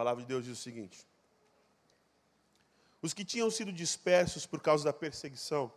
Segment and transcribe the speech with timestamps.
[0.00, 1.06] palavra de Deus diz o seguinte:
[3.02, 5.70] Os que tinham sido dispersos por causa da perseguição,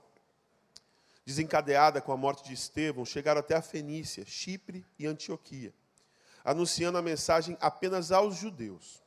[1.25, 5.73] desencadeada com a morte de Estevão, chegaram até a Fenícia, Chipre e Antioquia,
[6.41, 9.03] anunciando a mensagem apenas aos judeus.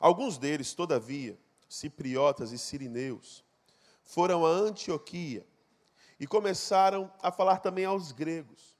[0.00, 1.38] Alguns deles, todavia,
[1.68, 3.44] cipriotas e sirineus,
[4.02, 5.46] foram a Antioquia
[6.18, 8.74] e começaram a falar também aos gregos,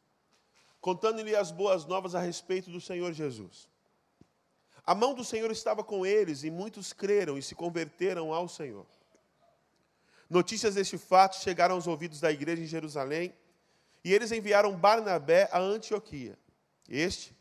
[0.81, 3.71] contando-lhe as boas novas a respeito do Senhor Jesus.
[4.85, 8.87] A mão do Senhor estava com eles e muitos creram e se converteram ao Senhor.
[10.29, 13.35] Notícias deste fato chegaram aos ouvidos da igreja em Jerusalém
[14.05, 16.37] e eles enviaram Barnabé a Antioquia.
[16.89, 17.37] Este,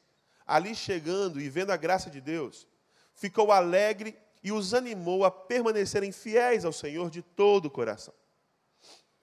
[0.45, 2.67] ali chegando e vendo a graça de Deus,
[3.13, 8.13] ficou alegre e os animou a permanecerem fiéis ao Senhor de todo o coração.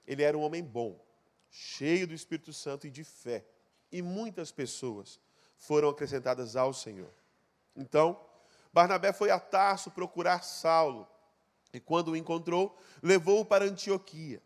[0.06, 0.98] Ele era um homem bom,
[1.50, 3.44] cheio do Espírito Santo e de fé,
[3.92, 5.20] e muitas pessoas
[5.56, 7.12] foram acrescentadas ao Senhor.
[7.78, 8.20] Então,
[8.72, 11.08] Barnabé foi a Tarso procurar Saulo,
[11.72, 14.42] e quando o encontrou, levou-o para Antioquia.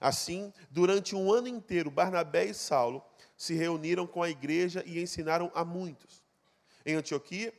[0.00, 3.04] Assim, durante um ano inteiro, Barnabé e Saulo
[3.36, 6.24] se reuniram com a igreja e ensinaram a muitos.
[6.86, 7.52] Em Antioquia,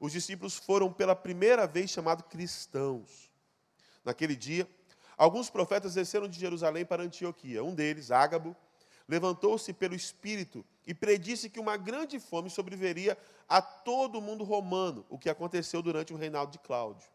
[0.00, 3.30] os discípulos foram pela primeira vez chamados cristãos.
[4.04, 4.68] Naquele dia,
[5.16, 7.62] alguns profetas desceram de Jerusalém para Antioquia.
[7.62, 8.56] Um deles, Ágabo,
[9.08, 15.04] levantou-se pelo Espírito e predisse que uma grande fome sobreviveria a todo o mundo romano,
[15.10, 17.06] o que aconteceu durante o reinado de Cláudio.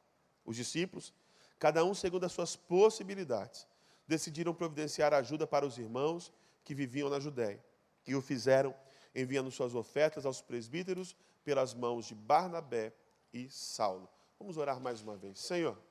[0.46, 1.12] Os discípulos,
[1.58, 3.66] cada um segundo as suas possibilidades,
[4.08, 6.32] decidiram providenciar ajuda para os irmãos
[6.64, 7.66] que viviam na Judéia.
[8.06, 8.76] E o fizeram
[9.16, 12.94] enviando suas ofertas aos presbíteros pelas mãos de Barnabé
[13.34, 14.08] e Saulo.
[14.38, 15.40] Vamos orar mais uma vez.
[15.40, 15.82] Senhor,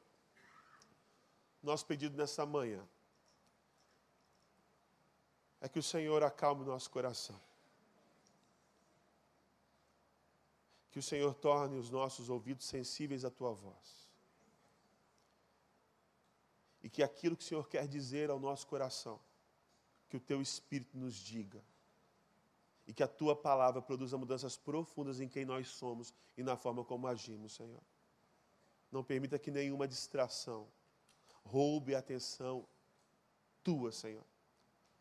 [1.61, 2.89] nosso pedido nessa manhã
[5.61, 7.41] é que o Senhor acalme o nosso coração.
[10.93, 14.09] Que o Senhor torne os nossos ouvidos sensíveis à tua voz.
[16.83, 19.19] E que aquilo que o Senhor quer dizer ao nosso coração,
[20.09, 21.61] que o teu Espírito nos diga.
[22.87, 26.85] E que a tua palavra produza mudanças profundas em quem nós somos e na forma
[26.85, 27.83] como agimos, Senhor.
[28.91, 30.69] Não permita que nenhuma distração
[31.45, 32.65] roube a atenção
[33.65, 34.25] tua, Senhor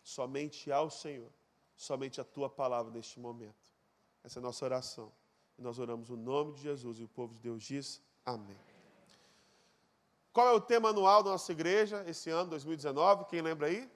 [0.04, 1.32] somente ao Senhor,
[1.76, 3.72] somente a tua palavra neste momento.
[4.24, 5.12] Essa é a nossa oração.
[5.58, 8.58] Nós oramos o no nome de Jesus e o povo de Deus diz amém.
[10.34, 13.26] Qual é o tema anual da nossa igreja esse ano, 2019?
[13.26, 13.90] Quem lembra aí?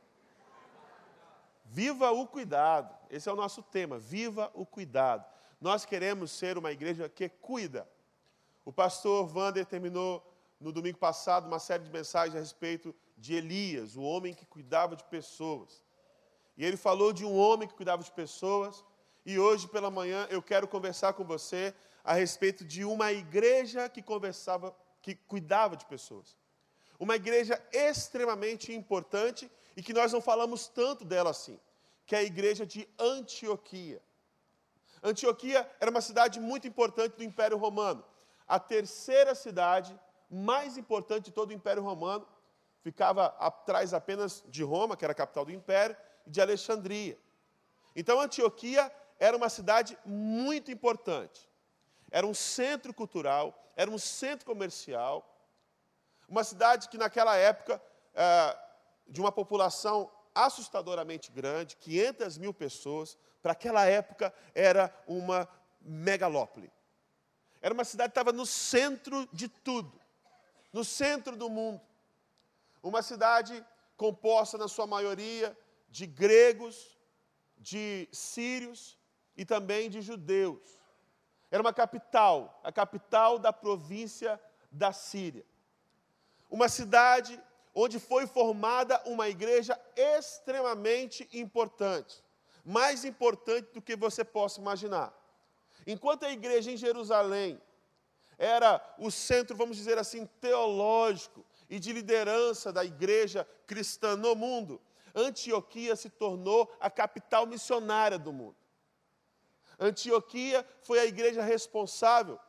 [1.64, 2.96] Viva o cuidado.
[3.10, 3.98] Esse é o nosso tema.
[3.98, 5.26] Viva o cuidado.
[5.60, 7.90] Nós queremos ser uma igreja que cuida.
[8.64, 10.24] O pastor Vander terminou
[10.60, 14.96] no domingo passado uma série de mensagens a respeito de Elias, o homem que cuidava
[14.96, 15.84] de pessoas.
[16.58, 18.84] E ele falou de um homem que cuidava de pessoas.
[19.26, 24.02] E hoje pela manhã eu quero conversar com você a respeito de uma igreja que
[24.02, 26.38] conversava, que cuidava de pessoas.
[27.00, 31.60] Uma igreja extremamente importante e que nós não falamos tanto dela assim,
[32.06, 34.00] que é a igreja de Antioquia.
[35.02, 38.06] Antioquia era uma cidade muito importante do Império Romano.
[38.48, 40.00] A terceira cidade
[40.30, 42.28] mais importante de todo o Império Romano
[42.82, 45.98] ficava atrás apenas de Roma, que era a capital do Império,
[46.28, 47.18] de Alexandria.
[47.96, 51.50] Então, Antioquia era uma cidade muito importante.
[52.12, 55.32] Era um centro cultural, era um centro comercial,
[56.28, 57.82] uma cidade que naquela época,
[58.14, 58.58] é,
[59.08, 65.48] de uma população assustadoramente grande, 500 mil pessoas, para aquela época era uma
[65.80, 66.72] megalópole.
[67.62, 70.00] Era uma cidade que estava no centro de tudo,
[70.74, 71.82] no centro do mundo.
[72.82, 73.66] Uma cidade
[73.96, 75.58] composta, na sua maioria,
[75.90, 76.98] de gregos,
[77.58, 78.98] de sírios
[79.36, 80.80] e também de judeus.
[81.52, 84.40] Era uma capital, a capital da província
[84.72, 85.46] da Síria.
[86.50, 87.42] Uma cidade
[87.74, 92.24] onde foi formada uma igreja extremamente importante,
[92.64, 95.14] mais importante do que você possa imaginar.
[95.86, 97.62] Enquanto a igreja em Jerusalém
[98.38, 104.82] era o centro, vamos dizer assim, teológico e de liderança da igreja cristã no mundo,
[105.14, 108.58] Antioquia se tornou a capital missionária do mundo.
[109.80, 112.40] Antioquia foi a igreja responsável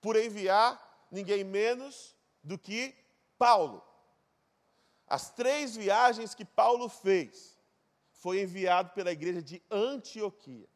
[0.00, 2.94] por enviar ninguém menos do que
[3.38, 3.82] Paulo.
[5.06, 7.58] As três viagens que Paulo fez
[8.12, 10.68] foi enviado pela igreja de Antioquia.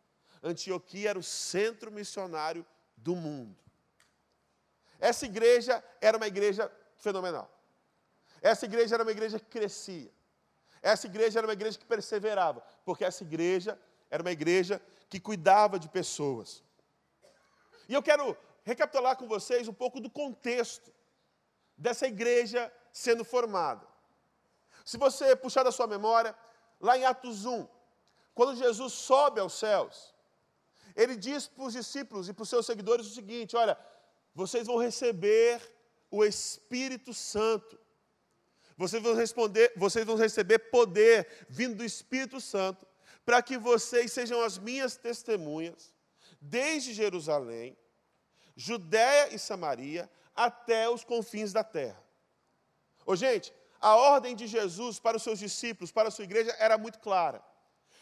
[0.43, 2.65] Antioquia era o centro missionário
[2.97, 3.57] do mundo.
[4.99, 7.51] Essa igreja era uma igreja fenomenal.
[8.43, 10.11] Essa igreja era uma igreja que crescia.
[10.83, 13.79] Essa igreja era uma igreja que perseverava, porque essa igreja
[14.11, 14.81] era uma igreja
[15.11, 16.62] que cuidava de pessoas.
[17.89, 20.93] E eu quero recapitular com vocês um pouco do contexto
[21.77, 23.87] dessa igreja sendo formada.
[24.85, 26.35] Se você puxar da sua memória,
[26.81, 27.67] lá em Atos 1,
[28.35, 30.15] quando Jesus sobe aos céus,
[30.95, 33.77] ele diz para os discípulos e para os seus seguidores o seguinte: olha,
[34.35, 35.61] vocês vão receber
[36.11, 37.79] o Espírito Santo.
[38.77, 42.87] Vocês vão, responder, vocês vão receber poder vindo do Espírito Santo,
[43.25, 45.95] para que vocês sejam as minhas testemunhas,
[46.41, 47.77] desde Jerusalém,
[48.57, 52.03] Judéia e Samaria, até os confins da terra.
[53.05, 56.77] Ô, gente, a ordem de Jesus para os seus discípulos, para a sua igreja, era
[56.77, 57.43] muito clara.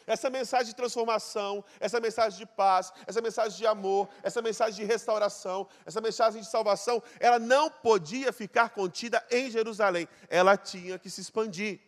[0.07, 4.85] Essa mensagem de transformação, essa mensagem de paz, essa mensagem de amor, essa mensagem de
[4.85, 11.11] restauração, essa mensagem de salvação, ela não podia ficar contida em Jerusalém, ela tinha que
[11.11, 11.81] se expandir.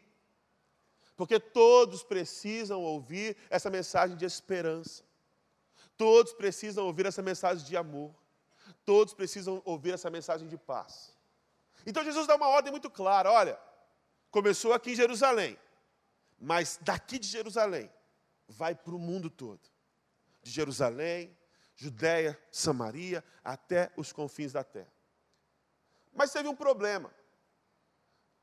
[1.21, 5.05] Porque todos precisam ouvir essa mensagem de esperança,
[5.95, 8.15] todos precisam ouvir essa mensagem de amor,
[8.87, 11.15] todos precisam ouvir essa mensagem de paz.
[11.85, 13.61] Então Jesus dá uma ordem muito clara: olha,
[14.31, 15.59] começou aqui em Jerusalém,
[16.41, 17.93] mas daqui de Jerusalém
[18.49, 19.61] vai para o mundo todo.
[20.43, 21.37] De Jerusalém,
[21.77, 24.91] Judéia, Samaria, até os confins da terra.
[26.15, 27.13] Mas teve um problema.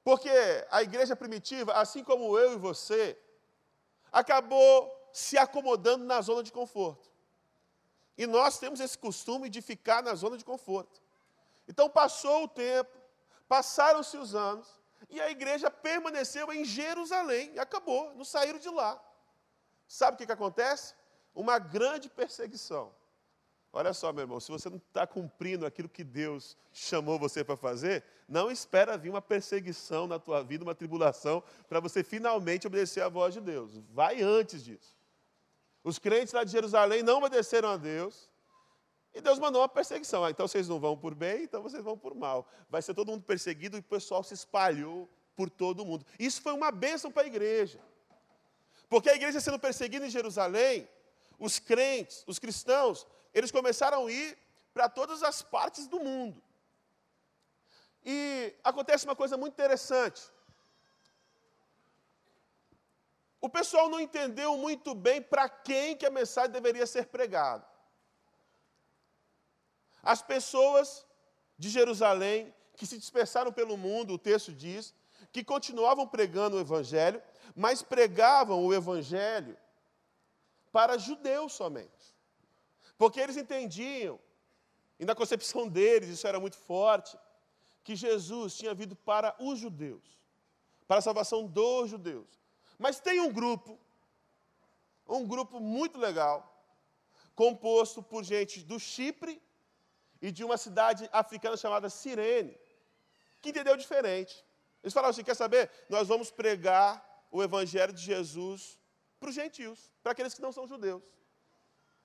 [0.07, 0.29] Porque
[0.71, 3.19] a igreja primitiva, assim como eu e você,
[4.09, 7.11] acabou se acomodando na zona de conforto.
[8.17, 11.01] E nós temos esse costume de ficar na zona de conforto.
[11.67, 12.97] Então passou o tempo,
[13.49, 14.65] passaram-se os anos,
[15.09, 18.97] e a igreja permaneceu em Jerusalém, e acabou, não saíram de lá.
[19.89, 20.95] Sabe o que, que acontece?
[21.35, 22.95] Uma grande perseguição.
[23.77, 27.55] Olha só, meu irmão, se você não está cumprindo aquilo que Deus chamou você para
[27.55, 33.01] fazer, não espera vir uma perseguição na tua vida, uma tribulação, para você finalmente obedecer
[33.01, 33.79] à voz de Deus.
[33.93, 34.95] Vai antes disso.
[35.83, 38.27] Os crentes lá de Jerusalém não obedeceram a Deus,
[39.13, 40.25] e Deus mandou uma perseguição.
[40.25, 42.49] Ah, então vocês não vão por bem, então vocês vão por mal.
[42.71, 46.03] Vai ser todo mundo perseguido e o pessoal se espalhou por todo mundo.
[46.17, 47.79] Isso foi uma bênção para a igreja.
[48.89, 50.89] Porque a igreja sendo perseguida em Jerusalém,
[51.37, 53.05] os crentes, os cristãos,
[53.37, 54.37] eles começaram a ir
[54.73, 56.41] para todas as partes do mundo.
[58.03, 60.21] E acontece uma coisa muito interessante.
[63.39, 67.65] O pessoal não entendeu muito bem para quem que a mensagem deveria ser pregada.
[70.01, 71.05] As pessoas
[71.57, 74.95] de Jerusalém, que se dispersaram pelo mundo, o texto diz,
[75.31, 77.21] que continuavam pregando o Evangelho,
[77.55, 79.55] mas pregavam o Evangelho
[80.71, 82.16] para judeus somente.
[82.97, 84.19] Porque eles entendiam,
[84.99, 87.17] e na concepção deles isso era muito forte,
[87.83, 90.03] que Jesus tinha vindo para os judeus,
[90.87, 92.27] para a salvação dos judeus.
[92.77, 93.79] Mas tem um grupo,
[95.07, 96.53] um grupo muito legal,
[97.35, 99.41] composto por gente do Chipre
[100.21, 102.57] e de uma cidade africana chamada Cirene,
[103.41, 104.43] que entendeu diferente.
[104.83, 105.69] Eles falaram assim: quer saber?
[105.89, 108.79] Nós vamos pregar o evangelho de Jesus
[109.19, 111.03] para os gentios, para aqueles que não são judeus.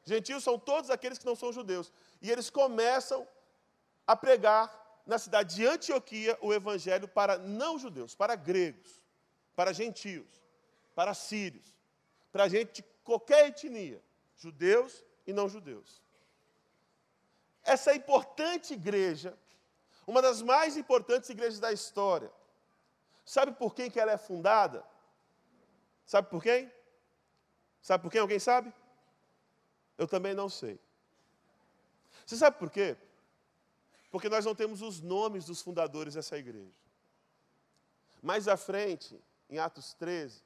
[0.04, 1.92] Gentios são todos aqueles que não são judeus.
[2.20, 3.26] E eles começam
[4.06, 9.00] a pregar na cidade de Antioquia o evangelho para não judeus, para gregos,
[9.54, 10.42] para gentios,
[10.94, 11.74] para sírios,
[12.32, 14.02] para gente de qualquer etnia,
[14.36, 16.02] judeus e não judeus.
[17.64, 19.38] Essa importante igreja,
[20.06, 22.30] uma das mais importantes igrejas da história,
[23.24, 24.84] sabe por quem que ela é fundada?
[26.04, 26.70] Sabe por quem?
[27.80, 28.20] Sabe por quem?
[28.20, 28.72] Alguém sabe?
[30.02, 30.80] Eu também não sei.
[32.26, 32.96] Você sabe por quê?
[34.10, 36.74] Porque nós não temos os nomes dos fundadores dessa igreja.
[38.20, 39.16] Mais à frente,
[39.48, 40.42] em Atos 13,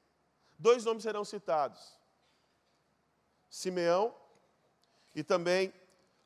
[0.59, 1.99] dois nomes serão citados:
[3.49, 4.15] Simeão
[5.15, 5.73] e também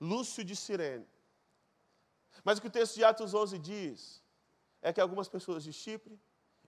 [0.00, 1.06] Lúcio de Cirene.
[2.42, 4.25] Mas o que o texto de Atos 11 diz
[4.82, 6.18] é que algumas pessoas de Chipre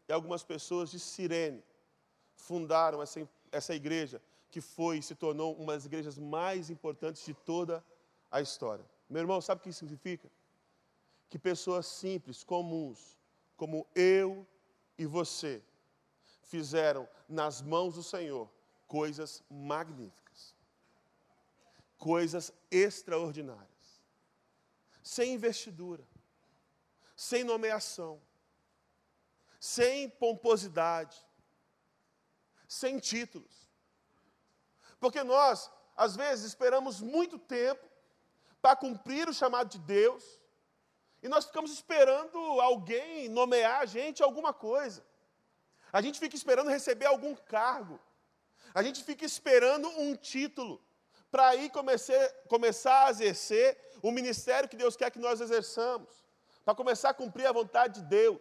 [0.09, 1.61] e algumas pessoas de Cirene
[2.37, 4.23] fundaram essa, essa igreja,
[4.53, 7.83] que foi e se tornou uma das igrejas mais importantes de toda
[8.31, 8.85] a história.
[9.09, 10.31] Meu irmão, sabe o que isso significa?
[11.31, 13.19] Que pessoas simples, comuns,
[13.57, 14.47] como eu
[14.99, 15.63] e você,
[16.43, 18.47] fizeram nas mãos do Senhor
[18.87, 20.55] coisas magníficas,
[21.97, 24.03] coisas extraordinárias,
[25.03, 26.07] sem investidura,
[27.17, 28.21] sem nomeação,
[29.59, 31.17] sem pomposidade,
[32.69, 33.62] sem títulos.
[35.03, 37.85] Porque nós, às vezes, esperamos muito tempo
[38.63, 40.25] para cumprir o chamado de Deus,
[41.21, 45.05] e nós ficamos esperando alguém nomear a gente alguma coisa.
[45.93, 47.99] A gente fica esperando receber algum cargo.
[48.73, 50.81] A gente fica esperando um título
[51.33, 51.69] para aí
[52.49, 56.11] começar a exercer o ministério que Deus quer que nós exerçamos,
[56.65, 58.41] para começar a cumprir a vontade de Deus.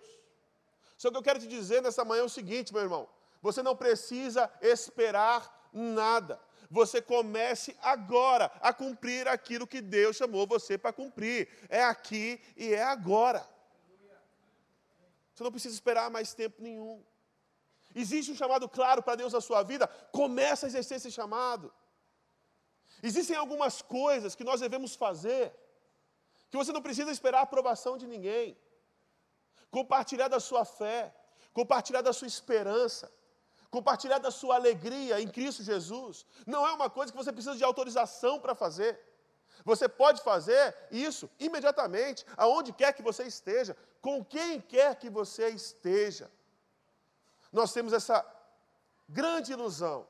[0.95, 3.09] Só que eu quero te dizer nessa manhã é o seguinte, meu irmão:
[3.41, 5.41] você não precisa esperar
[5.73, 6.39] nada.
[6.71, 11.49] Você comece agora a cumprir aquilo que Deus chamou você para cumprir.
[11.67, 13.45] É aqui e é agora.
[15.33, 17.03] Você não precisa esperar mais tempo nenhum.
[17.93, 21.73] Existe um chamado claro para Deus na sua vida, começa a exercer esse chamado.
[23.03, 25.53] Existem algumas coisas que nós devemos fazer,
[26.49, 28.57] que você não precisa esperar a aprovação de ninguém.
[29.69, 31.13] Compartilhar da sua fé,
[31.51, 33.11] compartilhar da sua esperança,
[33.71, 36.25] compartilhar da sua alegria em Cristo Jesus.
[36.45, 38.99] Não é uma coisa que você precisa de autorização para fazer.
[39.63, 45.49] Você pode fazer isso imediatamente, aonde quer que você esteja, com quem quer que você
[45.49, 46.29] esteja.
[47.51, 48.25] Nós temos essa
[49.07, 50.07] grande ilusão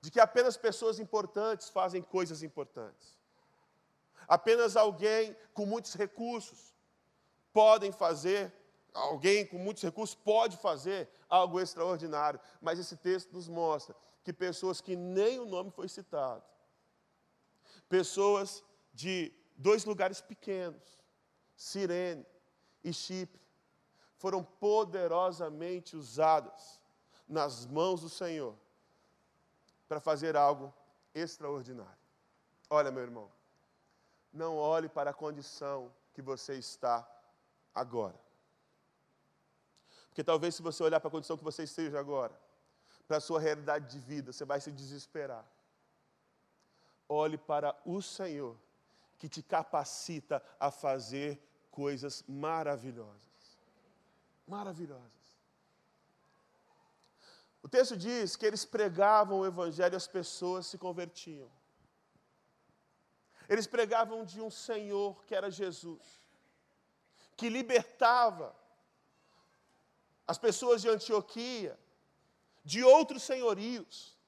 [0.00, 3.16] de que apenas pessoas importantes fazem coisas importantes.
[4.28, 6.74] Apenas alguém com muitos recursos
[7.52, 8.52] podem fazer,
[8.96, 12.40] alguém com muitos recursos pode fazer algo extraordinário.
[12.60, 16.42] Mas esse texto nos mostra que pessoas que nem o nome foi citado,
[17.88, 20.98] pessoas de dois lugares pequenos,
[21.56, 22.26] Cirene
[22.82, 23.40] e Chipre,
[24.16, 26.80] foram poderosamente usadas
[27.28, 28.56] nas mãos do Senhor
[29.86, 30.72] para fazer algo
[31.14, 31.96] extraordinário.
[32.68, 33.30] Olha, meu irmão,
[34.32, 37.08] não olhe para a condição que você está
[37.74, 38.25] agora.
[40.16, 42.34] Porque talvez se você olhar para a condição que você esteja agora,
[43.06, 45.46] para a sua realidade de vida, você vai se desesperar.
[47.06, 48.56] Olhe para o Senhor,
[49.18, 51.38] que te capacita a fazer
[51.70, 53.26] coisas maravilhosas
[54.46, 55.36] maravilhosas.
[57.62, 61.50] O texto diz que eles pregavam o Evangelho e as pessoas se convertiam.
[63.50, 66.22] Eles pregavam de um Senhor que era Jesus,
[67.36, 68.56] que libertava
[70.26, 71.78] as pessoas de Antioquia
[72.64, 74.18] de outros senhorios.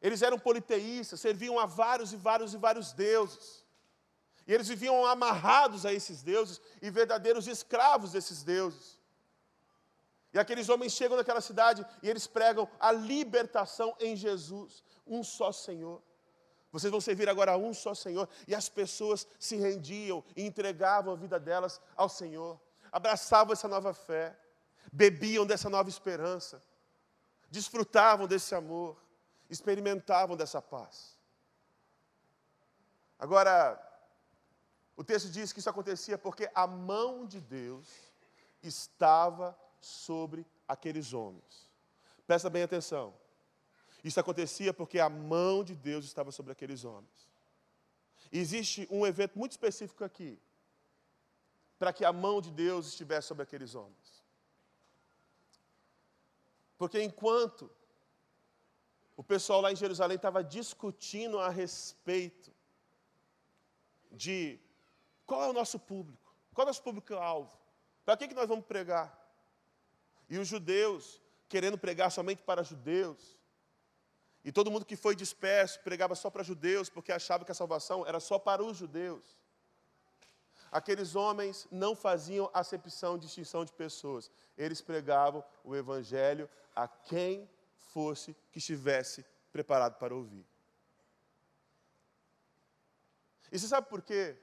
[0.00, 3.64] Eles eram politeístas, serviam a vários e vários e vários deuses.
[4.46, 9.00] E eles viviam amarrados a esses deuses e verdadeiros escravos desses deuses.
[10.34, 15.52] E aqueles homens chegam naquela cidade e eles pregam a libertação em Jesus, um só
[15.52, 16.02] Senhor.
[16.70, 18.28] Vocês vão servir agora a um só Senhor.
[18.48, 23.94] E as pessoas se rendiam e entregavam a vida delas ao Senhor, abraçavam essa nova
[23.94, 24.36] fé,
[24.90, 26.62] bebiam dessa nova esperança,
[27.50, 28.96] desfrutavam desse amor,
[29.50, 31.18] experimentavam dessa paz.
[33.18, 33.80] Agora,
[34.96, 37.86] o texto diz que isso acontecia porque a mão de Deus
[38.62, 41.70] estava sobre aqueles homens.
[42.26, 43.14] Presta bem atenção.
[44.02, 47.30] Isso acontecia porque a mão de Deus estava sobre aqueles homens.
[48.32, 50.40] Existe um evento muito específico aqui,
[51.78, 54.21] para que a mão de Deus estivesse sobre aqueles homens.
[56.82, 57.70] Porque enquanto
[59.16, 62.52] o pessoal lá em Jerusalém estava discutindo a respeito
[64.10, 64.58] de
[65.24, 67.56] qual é o nosso público, qual é o nosso público-alvo,
[68.04, 69.16] para que, que nós vamos pregar?
[70.28, 73.38] E os judeus, querendo pregar somente para judeus.
[74.44, 78.04] E todo mundo que foi disperso pregava só para judeus, porque achava que a salvação
[78.04, 79.40] era só para os judeus.
[80.72, 84.30] Aqueles homens não faziam acepção, distinção de pessoas.
[84.56, 90.46] Eles pregavam o evangelho a quem fosse que estivesse preparado para ouvir.
[93.52, 94.34] E você sabe por quê?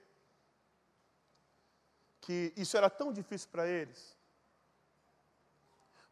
[2.22, 4.16] Que isso era tão difícil para eles?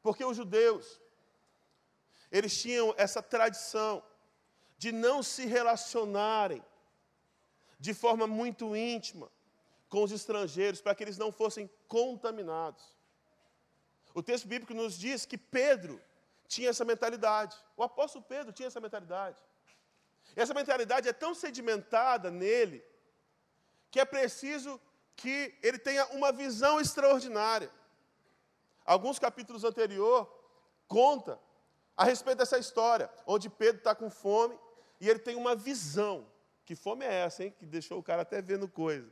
[0.01, 0.99] Porque os judeus,
[2.31, 4.03] eles tinham essa tradição
[4.79, 6.65] de não se relacionarem
[7.79, 9.29] de forma muito íntima
[9.89, 12.83] com os estrangeiros, para que eles não fossem contaminados.
[14.13, 16.01] O texto bíblico nos diz que Pedro
[16.47, 17.55] tinha essa mentalidade.
[17.75, 19.37] O apóstolo Pedro tinha essa mentalidade.
[20.35, 22.83] E essa mentalidade é tão sedimentada nele
[23.91, 24.79] que é preciso
[25.15, 27.71] que ele tenha uma visão extraordinária.
[28.85, 30.31] Alguns capítulos anterior
[30.87, 31.39] conta
[31.95, 34.57] a respeito dessa história, onde Pedro está com fome
[34.99, 36.31] e ele tem uma visão.
[36.65, 37.53] Que fome é essa, hein?
[37.57, 39.11] Que deixou o cara até vendo coisa.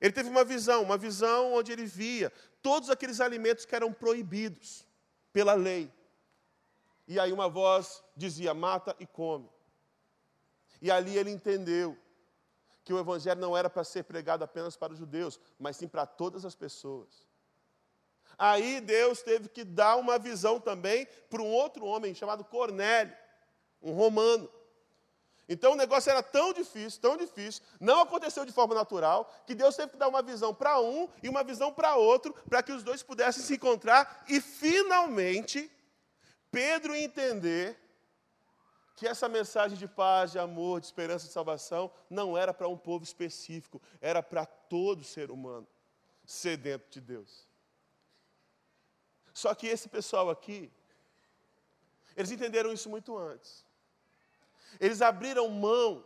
[0.00, 4.86] Ele teve uma visão, uma visão onde ele via todos aqueles alimentos que eram proibidos
[5.32, 5.92] pela lei.
[7.06, 9.50] E aí uma voz dizia: mata e come.
[10.80, 11.96] E ali ele entendeu
[12.84, 16.06] que o evangelho não era para ser pregado apenas para os judeus, mas sim para
[16.06, 17.28] todas as pessoas.
[18.38, 23.14] Aí Deus teve que dar uma visão também para um outro homem chamado Cornélio,
[23.82, 24.50] um romano.
[25.52, 29.74] Então o negócio era tão difícil, tão difícil, não aconteceu de forma natural, que Deus
[29.74, 32.84] teve que dar uma visão para um e uma visão para outro, para que os
[32.84, 35.68] dois pudessem se encontrar e finalmente
[36.52, 37.76] Pedro entender
[38.94, 42.78] que essa mensagem de paz, de amor, de esperança de salvação não era para um
[42.78, 45.66] povo específico, era para todo ser humano
[46.24, 47.48] sedento de Deus.
[49.34, 50.70] Só que esse pessoal aqui,
[52.16, 53.68] eles entenderam isso muito antes.
[54.78, 56.04] Eles abriram mão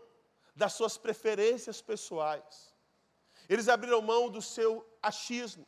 [0.55, 2.75] das suas preferências pessoais.
[3.49, 5.67] Eles abriram mão do seu achismo.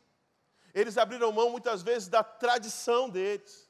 [0.73, 3.69] Eles abriram mão muitas vezes da tradição deles.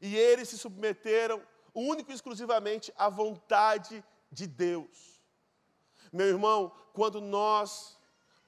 [0.00, 1.42] E eles se submeteram
[1.74, 5.20] único e exclusivamente à vontade de Deus.
[6.12, 7.96] Meu irmão, quando nós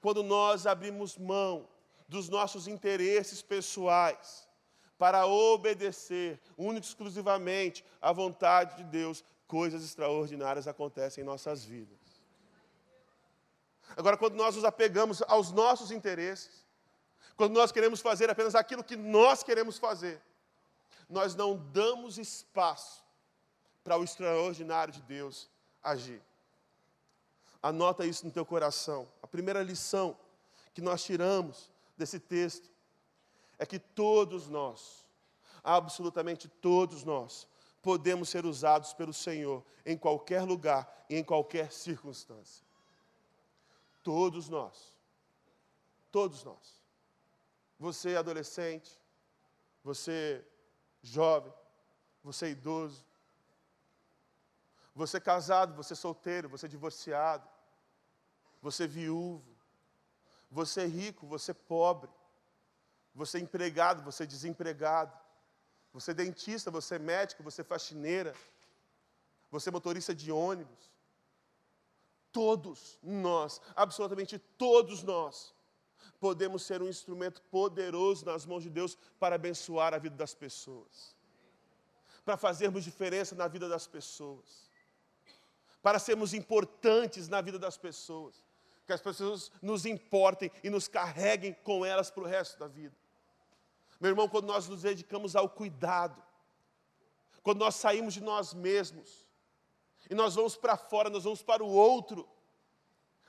[0.01, 1.67] quando nós abrimos mão
[2.07, 4.49] dos nossos interesses pessoais
[4.97, 11.99] para obedecer único e exclusivamente à vontade de Deus, coisas extraordinárias acontecem em nossas vidas.
[13.97, 16.65] Agora, quando nós nos apegamos aos nossos interesses,
[17.35, 20.21] quando nós queremos fazer apenas aquilo que nós queremos fazer,
[21.09, 23.03] nós não damos espaço
[23.83, 25.49] para o extraordinário de Deus
[25.83, 26.21] agir.
[27.61, 29.05] Anota isso no teu coração.
[29.21, 30.17] A primeira lição
[30.73, 32.71] que nós tiramos desse texto
[33.59, 35.05] é que todos nós,
[35.61, 37.50] absolutamente todos nós,
[37.81, 42.65] podemos ser usados pelo Senhor em qualquer lugar e em qualquer circunstância.
[44.03, 44.93] Todos nós.
[46.11, 46.81] Todos nós.
[47.79, 48.99] Você adolescente,
[49.83, 50.45] você
[51.01, 51.51] jovem,
[52.23, 53.03] você idoso,
[54.93, 57.47] você casado, você solteiro, você divorciado,
[58.61, 59.43] você viúvo,
[60.49, 62.11] você rico, você pobre,
[63.15, 65.17] você empregado, você desempregado,
[65.93, 68.33] você dentista, você médico, você faxineira,
[69.49, 70.91] você motorista de ônibus.
[72.31, 75.53] Todos nós, absolutamente todos nós,
[76.19, 81.15] podemos ser um instrumento poderoso nas mãos de Deus para abençoar a vida das pessoas,
[82.23, 84.69] para fazermos diferença na vida das pessoas,
[85.81, 88.51] para sermos importantes na vida das pessoas
[88.91, 92.95] que as pessoas nos importem e nos carreguem com elas para o resto da vida.
[94.01, 96.21] Meu irmão, quando nós nos dedicamos ao cuidado,
[97.41, 99.25] quando nós saímos de nós mesmos,
[100.09, 102.27] e nós vamos para fora, nós vamos para o outro,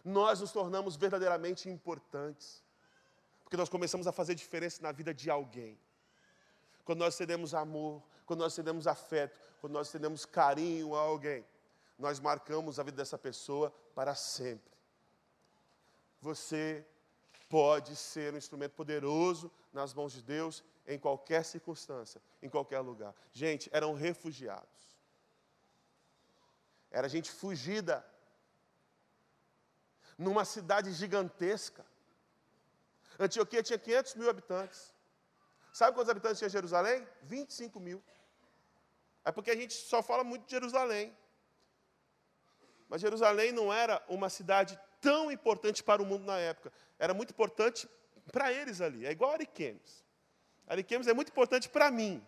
[0.05, 2.65] nós nos tornamos verdadeiramente importantes,
[3.45, 5.79] porque nós começamos a fazer diferença na vida de alguém.
[6.85, 11.45] Quando nós cedemos amor, quando nós cedemos afeto, quando nós cedemos carinho a alguém,
[11.97, 14.73] nós marcamos a vida dessa pessoa para sempre
[16.23, 16.87] você
[17.53, 23.15] pode ser um instrumento poderoso nas mãos de Deus em qualquer circunstância, em qualquer lugar.
[23.31, 24.83] Gente, eram refugiados.
[26.91, 28.03] Era gente fugida.
[30.17, 31.85] Numa cidade gigantesca.
[33.19, 34.95] Antioquia tinha 500 mil habitantes.
[35.75, 37.07] Sabe quantos habitantes tinha Jerusalém?
[37.25, 38.03] 25 mil.
[39.27, 41.15] É porque a gente só fala muito de Jerusalém.
[42.89, 46.73] Mas Jerusalém não era uma cidade tão importante para o mundo na época.
[46.99, 47.87] Era muito importante
[48.31, 49.05] para eles ali.
[49.05, 50.03] É igual Ariquemes.
[50.67, 52.25] Ariquemes é muito importante para mim.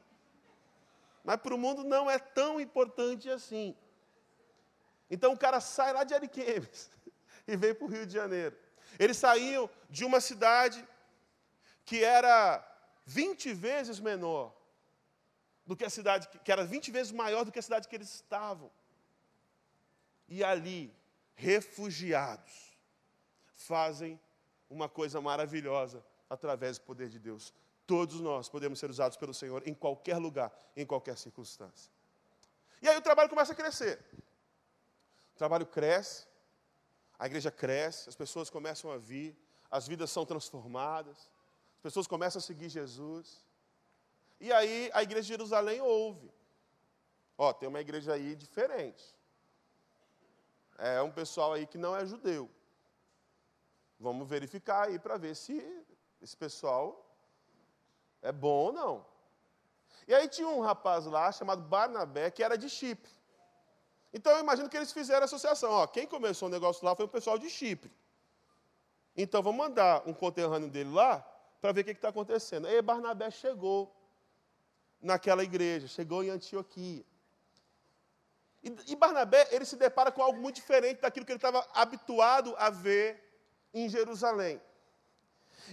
[1.25, 3.75] Mas para o mundo não é tão importante assim.
[5.09, 6.91] Então o cara sai lá de Ariquemes
[7.47, 8.57] e vem para o Rio de Janeiro.
[8.99, 10.87] Eles saíam de uma cidade
[11.85, 12.63] que era
[13.07, 14.53] 20 vezes menor
[15.65, 18.13] do que a cidade, que era 20 vezes maior do que a cidade que eles
[18.13, 18.71] estavam.
[20.29, 20.93] E ali,
[21.35, 22.77] refugiados,
[23.57, 24.21] fazem
[24.69, 27.53] uma coisa maravilhosa através do poder de Deus.
[27.87, 31.93] Todos nós podemos ser usados pelo Senhor em qualquer lugar, em qualquer circunstância.
[32.81, 33.99] E aí o trabalho começa a crescer.
[35.35, 36.27] O trabalho cresce,
[37.19, 39.37] a igreja cresce, as pessoas começam a vir,
[39.71, 41.17] as vidas são transformadas,
[41.77, 43.45] as pessoas começam a seguir Jesus.
[44.41, 46.31] E aí a igreja de Jerusalém ouve.
[47.37, 49.05] Ó, tem uma igreja aí diferente.
[50.79, 52.51] É um pessoal aí que não é judeu.
[53.99, 55.65] Vamos verificar aí para ver se
[56.21, 57.05] esse pessoal
[58.21, 59.07] é bom ou não.
[60.07, 63.11] E aí tinha um rapaz lá chamado Barnabé, que era de Chipre.
[64.13, 65.71] Então eu imagino que eles fizeram associação.
[65.71, 67.91] Ó, quem começou o negócio lá foi o pessoal de Chipre.
[69.17, 71.21] Então vamos mandar um conterrâneo dele lá
[71.61, 72.69] para ver o que está acontecendo.
[72.69, 73.95] E Barnabé chegou
[75.01, 77.05] naquela igreja, chegou em Antioquia.
[78.65, 82.55] E, e Barnabé, ele se depara com algo muito diferente daquilo que ele estava habituado
[82.59, 83.23] a ver
[83.75, 84.61] em Jerusalém.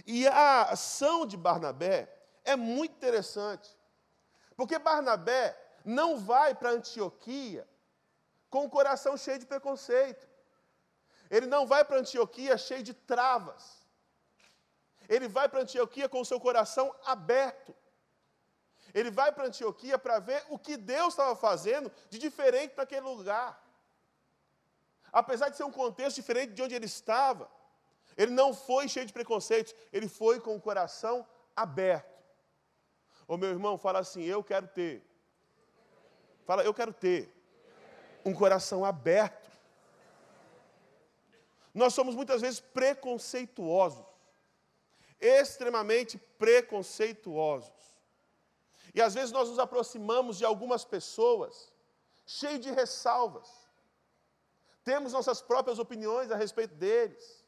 [0.06, 2.08] E a ação de Barnabé
[2.44, 3.74] é muito interessante,
[4.56, 7.66] porque Barnabé não vai para Antioquia
[8.50, 10.28] com o coração cheio de preconceito.
[11.30, 13.82] Ele não vai para Antioquia cheio de travas.
[15.08, 17.74] Ele vai para Antioquia com o seu coração aberto.
[18.94, 23.60] Ele vai para Antioquia para ver o que Deus estava fazendo de diferente naquele lugar.
[25.12, 27.50] Apesar de ser um contexto diferente de onde ele estava,
[28.16, 31.26] ele não foi cheio de preconceitos, ele foi com o coração
[31.56, 32.22] aberto.
[33.26, 35.02] O meu irmão fala assim: Eu quero ter.
[36.44, 37.32] Fala, eu quero ter
[38.24, 39.50] um coração aberto.
[41.72, 44.04] Nós somos muitas vezes preconceituosos,
[45.20, 47.91] extremamente preconceituosos.
[48.94, 51.72] E às vezes nós nos aproximamos de algumas pessoas
[52.26, 53.48] cheios de ressalvas.
[54.84, 57.44] Temos nossas próprias opiniões a respeito deles.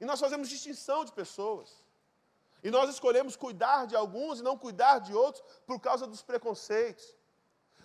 [0.00, 1.82] E nós fazemos distinção de pessoas.
[2.62, 7.16] E nós escolhemos cuidar de alguns e não cuidar de outros por causa dos preconceitos.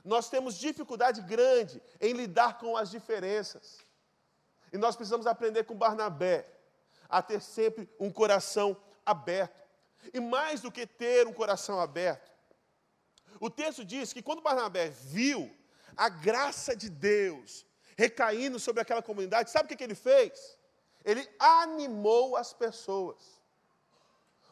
[0.03, 3.85] Nós temos dificuldade grande em lidar com as diferenças.
[4.71, 6.47] E nós precisamos aprender com Barnabé
[7.09, 9.67] a ter sempre um coração aberto.
[10.13, 12.31] E mais do que ter um coração aberto,
[13.39, 15.55] o texto diz que quando Barnabé viu
[15.95, 20.57] a graça de Deus recaindo sobre aquela comunidade, sabe o que, que ele fez?
[21.03, 23.39] Ele animou as pessoas.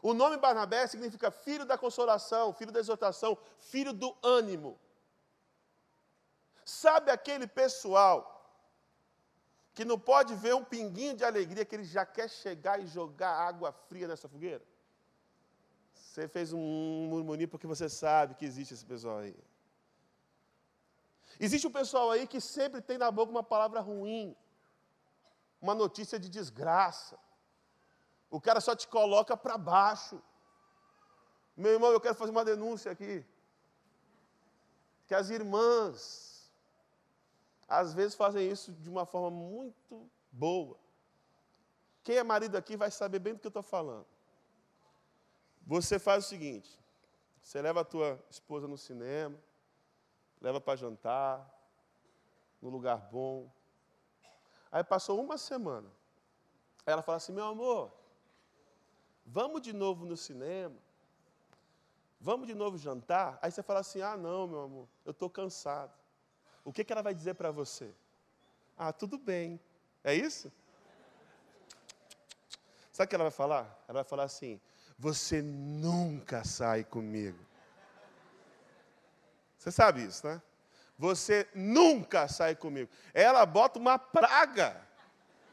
[0.01, 4.79] O nome Barnabé significa filho da consolação, filho da exortação, filho do ânimo.
[6.63, 8.33] Sabe aquele pessoal
[9.73, 13.31] que não pode ver um pinguinho de alegria que ele já quer chegar e jogar
[13.31, 14.63] água fria nessa fogueira?
[16.17, 19.37] Você fez um murmurinho porque você sabe que existe esse pessoal aí.
[21.39, 24.35] Existe um pessoal aí que sempre tem na boca uma palavra ruim,
[25.61, 27.19] uma notícia de desgraça.
[28.31, 30.19] O cara só te coloca para baixo.
[31.55, 33.23] Meu irmão, eu quero fazer uma denúncia aqui.
[35.05, 36.51] Que as irmãs
[37.67, 40.79] às vezes fazem isso de uma forma muito boa.
[42.03, 44.16] Quem é marido aqui vai saber bem do que eu estou falando.
[45.67, 46.79] Você faz o seguinte:
[47.43, 49.37] você leva a tua esposa no cinema,
[50.41, 51.47] leva para jantar,
[52.59, 53.47] no lugar bom.
[54.71, 55.91] Aí passou uma semana.
[56.87, 57.91] Ela fala assim: meu amor,
[59.23, 60.75] vamos de novo no cinema?
[62.19, 63.37] Vamos de novo jantar?
[63.43, 65.93] Aí você fala assim: ah, não, meu amor, eu estou cansado
[66.67, 67.95] o que, que ela vai dizer para você?
[68.77, 69.57] Ah, tudo bem.
[70.03, 70.51] É isso?
[72.91, 73.63] Sabe o que ela vai falar?
[73.87, 74.59] Ela vai falar assim:
[74.97, 77.37] Você nunca sai comigo.
[79.57, 80.41] Você sabe isso, né?
[80.97, 82.89] Você nunca sai comigo.
[83.13, 84.81] Ela bota uma praga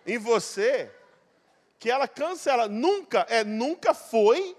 [0.07, 0.91] em você
[1.79, 2.67] que ela cancela.
[2.67, 4.57] Nunca é, nunca foi,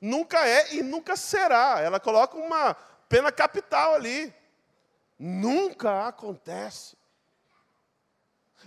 [0.00, 1.80] nunca é e nunca será.
[1.80, 2.74] Ela coloca uma
[3.08, 4.34] pena capital ali.
[5.16, 6.96] Nunca acontece.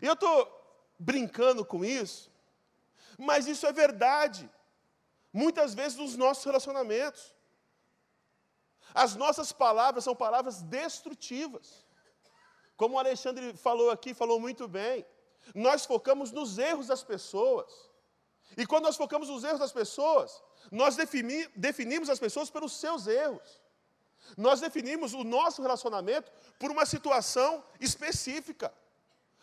[0.01, 0.53] E eu estou
[0.97, 2.31] brincando com isso,
[3.17, 4.49] mas isso é verdade.
[5.43, 7.23] Muitas vezes nos nossos relacionamentos.
[9.03, 11.85] As nossas palavras são palavras destrutivas.
[12.75, 15.05] Como o Alexandre falou aqui, falou muito bem.
[15.53, 17.71] Nós focamos nos erros das pessoas.
[18.57, 20.95] E quando nós focamos nos erros das pessoas, nós
[21.55, 23.61] definimos as pessoas pelos seus erros.
[24.35, 28.73] Nós definimos o nosso relacionamento por uma situação específica.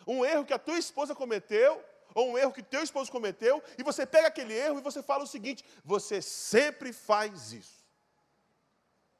[0.05, 1.81] Um erro que a tua esposa cometeu,
[2.15, 5.25] ou um erro que teu esposo cometeu, e você pega aquele erro e você fala
[5.25, 7.85] o seguinte: você sempre faz isso.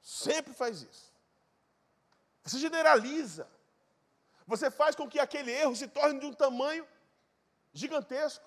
[0.01, 1.13] Sempre faz isso.
[2.43, 3.47] Você generaliza.
[4.47, 6.87] Você faz com que aquele erro se torne de um tamanho
[7.73, 8.45] gigantesco.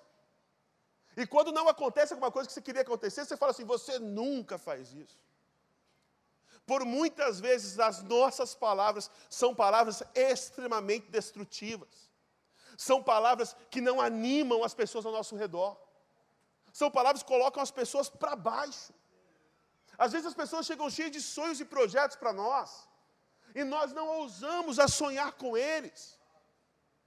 [1.17, 4.57] E quando não acontece alguma coisa que você queria acontecer, você fala assim: você nunca
[4.57, 5.23] faz isso.
[6.65, 12.08] Por muitas vezes as nossas palavras são palavras extremamente destrutivas.
[12.87, 15.77] São palavras que não animam as pessoas ao nosso redor.
[16.73, 18.95] São palavras que colocam as pessoas para baixo.
[19.99, 22.89] Às vezes as pessoas chegam cheias de sonhos e projetos para nós,
[23.53, 26.17] e nós não ousamos a sonhar com eles.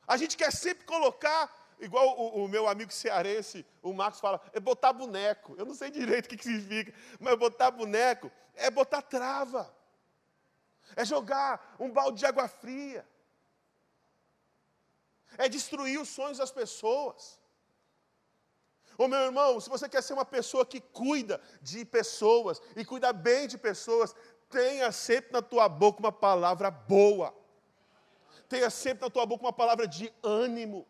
[0.06, 4.60] A gente quer sempre colocar igual o, o, meu amigo cearense, o Marcos fala, é
[4.60, 5.56] botar boneco.
[5.58, 9.74] Eu não sei direito o que, que significa, mas botar boneco é botar trava.
[10.98, 13.08] É jogar um balde de água fria.
[15.38, 17.40] É destruir os sonhos das pessoas.
[18.98, 23.12] Ô meu irmão, se você quer ser uma pessoa que cuida de pessoas e cuida
[23.12, 24.16] bem de pessoas,
[24.50, 27.34] tenha sempre na tua boca uma palavra boa.
[28.48, 30.86] Tenha sempre na tua boca uma palavra de ânimo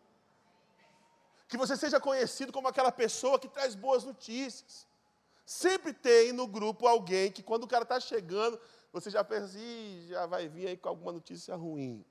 [1.52, 4.86] que você seja conhecido como aquela pessoa que traz boas notícias.
[5.44, 8.58] Sempre tem no grupo alguém que, quando o cara está chegando,
[8.90, 12.02] você já pensa assim, já vai vir aí com alguma notícia ruim.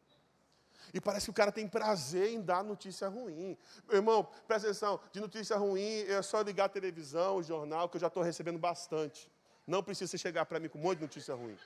[0.93, 3.57] E parece que o cara tem prazer em dar notícia ruim.
[3.87, 7.97] Meu irmão, presta atenção, de notícia ruim é só ligar a televisão, o jornal, que
[7.97, 9.29] eu já estou recebendo bastante.
[9.65, 11.57] Não precisa você chegar para mim com um monte de notícia ruim.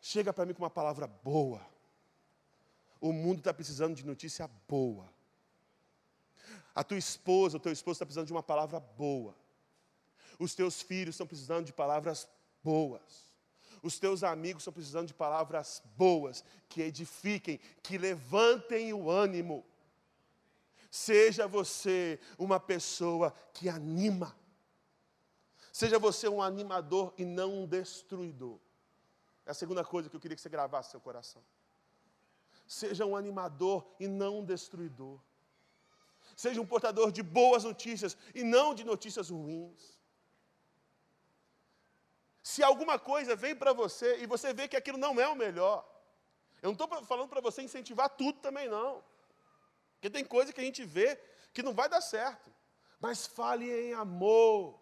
[0.00, 1.60] Chega para mim com uma palavra boa.
[3.00, 5.06] O mundo está precisando de notícia boa.
[6.74, 9.34] A tua esposa, o teu esposo está precisando de uma palavra boa.
[10.38, 12.28] Os teus filhos estão precisando de palavras
[12.62, 13.25] boas.
[13.86, 19.64] Os teus amigos estão precisando de palavras boas, que edifiquem, que levantem o ânimo.
[20.90, 24.36] Seja você uma pessoa que anima.
[25.72, 28.58] Seja você um animador e não um destruidor.
[29.44, 31.44] É a segunda coisa que eu queria que você gravasse no seu coração.
[32.66, 35.20] Seja um animador e não um destruidor.
[36.34, 39.95] Seja um portador de boas notícias e não de notícias ruins.
[42.50, 45.78] Se alguma coisa vem para você e você vê que aquilo não é o melhor,
[46.62, 49.02] eu não estou falando para você incentivar tudo também, não.
[49.94, 51.20] Porque tem coisa que a gente vê
[51.52, 52.48] que não vai dar certo.
[53.00, 54.80] Mas fale em amor.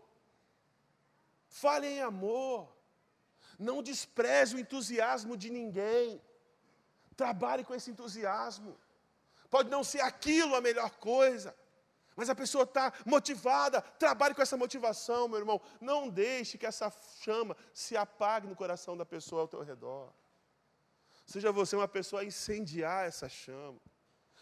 [1.49, 2.71] Fale em amor.
[3.59, 6.21] Não despreze o entusiasmo de ninguém.
[7.17, 8.79] Trabalhe com esse entusiasmo.
[9.49, 11.57] Pode não ser aquilo a melhor coisa,
[12.17, 15.61] mas a pessoa está motivada, trabalhe com essa motivação, meu irmão.
[15.81, 20.13] Não deixe que essa chama se apague no coração da pessoa ao teu redor.
[21.27, 23.81] Seja você uma pessoa a incendiar essa chama.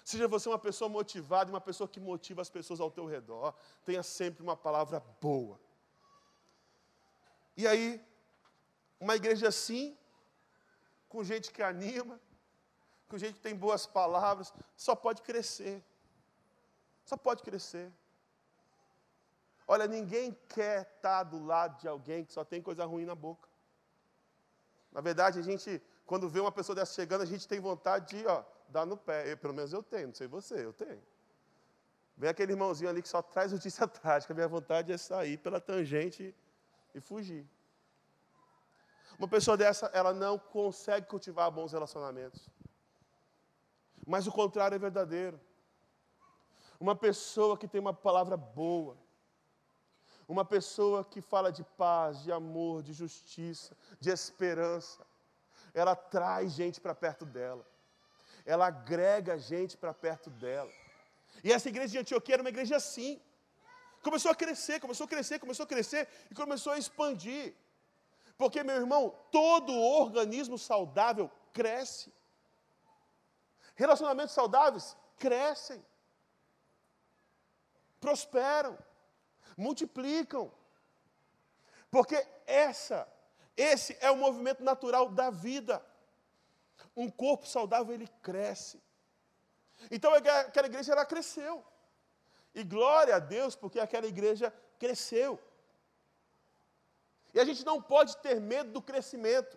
[0.04, 3.54] Seja você uma pessoa motivada, uma pessoa que motiva as pessoas ao teu redor.
[3.84, 5.58] Tenha sempre uma palavra boa.
[7.56, 8.04] E aí,
[8.98, 9.96] uma igreja assim,
[11.08, 12.20] com gente que anima,
[13.08, 15.84] com gente que tem boas palavras, só pode crescer.
[17.04, 17.92] Só pode crescer.
[19.66, 23.48] Olha, ninguém quer estar do lado de alguém que só tem coisa ruim na boca.
[24.90, 28.26] Na verdade, a gente, quando vê uma pessoa dessa chegando, a gente tem vontade de
[28.26, 29.32] ó, dar no pé.
[29.32, 31.02] Eu, pelo menos eu tenho, não sei você, eu tenho.
[32.16, 34.34] Vem aquele irmãozinho ali que só traz notícia trágica.
[34.34, 36.34] Minha vontade é sair pela tangente
[36.94, 37.46] e fugir.
[39.18, 42.48] Uma pessoa dessa, ela não consegue cultivar bons relacionamentos.
[44.06, 45.40] Mas o contrário é verdadeiro.
[46.82, 48.98] Uma pessoa que tem uma palavra boa.
[50.26, 55.06] Uma pessoa que fala de paz, de amor, de justiça, de esperança.
[55.72, 57.64] Ela traz gente para perto dela.
[58.44, 60.72] Ela agrega gente para perto dela.
[61.44, 63.22] E essa igreja de Antioquia era uma igreja assim.
[64.02, 67.54] Começou a crescer, começou a crescer, começou a crescer e começou a expandir.
[68.36, 72.12] Porque, meu irmão, todo organismo saudável cresce.
[73.76, 75.80] Relacionamentos saudáveis crescem
[78.04, 78.76] prosperam,
[79.56, 80.50] multiplicam.
[81.90, 82.98] Porque essa,
[83.56, 85.74] esse é o movimento natural da vida.
[86.96, 88.82] Um corpo saudável ele cresce.
[89.90, 91.64] Então aquela igreja ela cresceu.
[92.54, 95.40] E glória a Deus porque aquela igreja cresceu.
[97.32, 99.56] E a gente não pode ter medo do crescimento.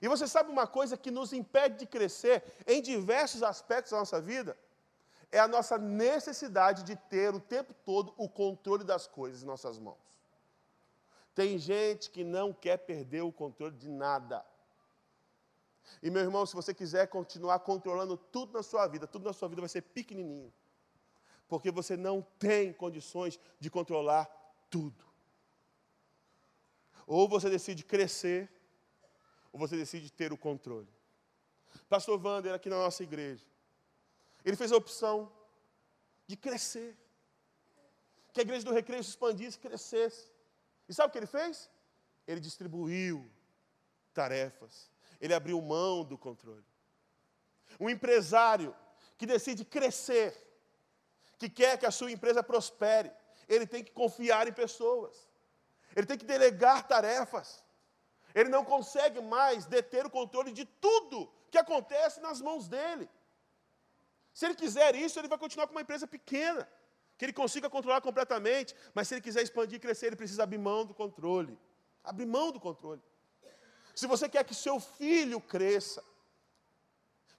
[0.00, 4.20] E você sabe uma coisa que nos impede de crescer em diversos aspectos da nossa
[4.20, 4.56] vida?
[5.32, 9.78] É a nossa necessidade de ter o tempo todo o controle das coisas em nossas
[9.78, 9.96] mãos.
[11.34, 14.44] Tem gente que não quer perder o controle de nada.
[16.02, 19.48] E meu irmão, se você quiser continuar controlando tudo na sua vida, tudo na sua
[19.48, 20.52] vida vai ser pequenininho.
[21.48, 24.30] Porque você não tem condições de controlar
[24.68, 25.04] tudo.
[27.06, 28.50] Ou você decide crescer,
[29.50, 30.88] ou você decide ter o controle.
[31.88, 33.44] Pastor Wander, aqui na nossa igreja,
[34.44, 35.32] ele fez a opção
[36.26, 36.96] de crescer.
[38.32, 40.30] Que a igreja do recreio se expandisse, crescesse.
[40.88, 41.70] E sabe o que ele fez?
[42.26, 43.30] Ele distribuiu
[44.14, 44.90] tarefas.
[45.20, 46.64] Ele abriu mão do controle.
[47.78, 48.74] Um empresário
[49.18, 50.34] que decide crescer,
[51.38, 53.12] que quer que a sua empresa prospere,
[53.48, 55.28] ele tem que confiar em pessoas.
[55.94, 57.64] Ele tem que delegar tarefas.
[58.34, 63.08] Ele não consegue mais deter o controle de tudo que acontece nas mãos dele.
[64.32, 66.68] Se ele quiser isso, ele vai continuar com uma empresa pequena,
[67.16, 70.58] que ele consiga controlar completamente, mas se ele quiser expandir e crescer, ele precisa abrir
[70.58, 71.58] mão do controle.
[72.02, 73.02] Abrir mão do controle.
[73.94, 76.02] Se você quer que seu filho cresça,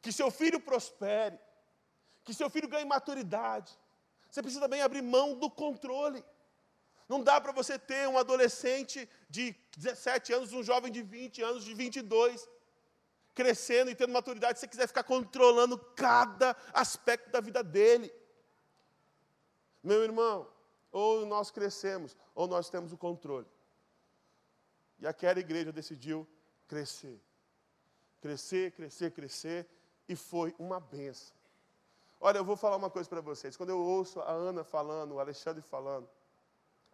[0.01, 1.39] que seu filho prospere,
[2.23, 3.77] que seu filho ganhe maturidade,
[4.29, 6.23] você precisa também abrir mão do controle.
[7.07, 11.63] Não dá para você ter um adolescente de 17 anos, um jovem de 20 anos,
[11.63, 12.47] de 22,
[13.33, 18.13] crescendo e tendo maturidade, se você quiser ficar controlando cada aspecto da vida dele.
[19.83, 20.47] Meu irmão,
[20.91, 23.47] ou nós crescemos, ou nós temos o controle.
[24.99, 26.27] E aquela igreja decidiu
[26.67, 27.19] crescer.
[28.21, 29.67] Crescer, crescer, crescer.
[30.07, 31.35] e foi uma benção.
[32.19, 33.57] Olha, eu vou falar uma coisa para vocês.
[33.57, 36.09] Quando eu ouço a Ana falando, o Alexandre falando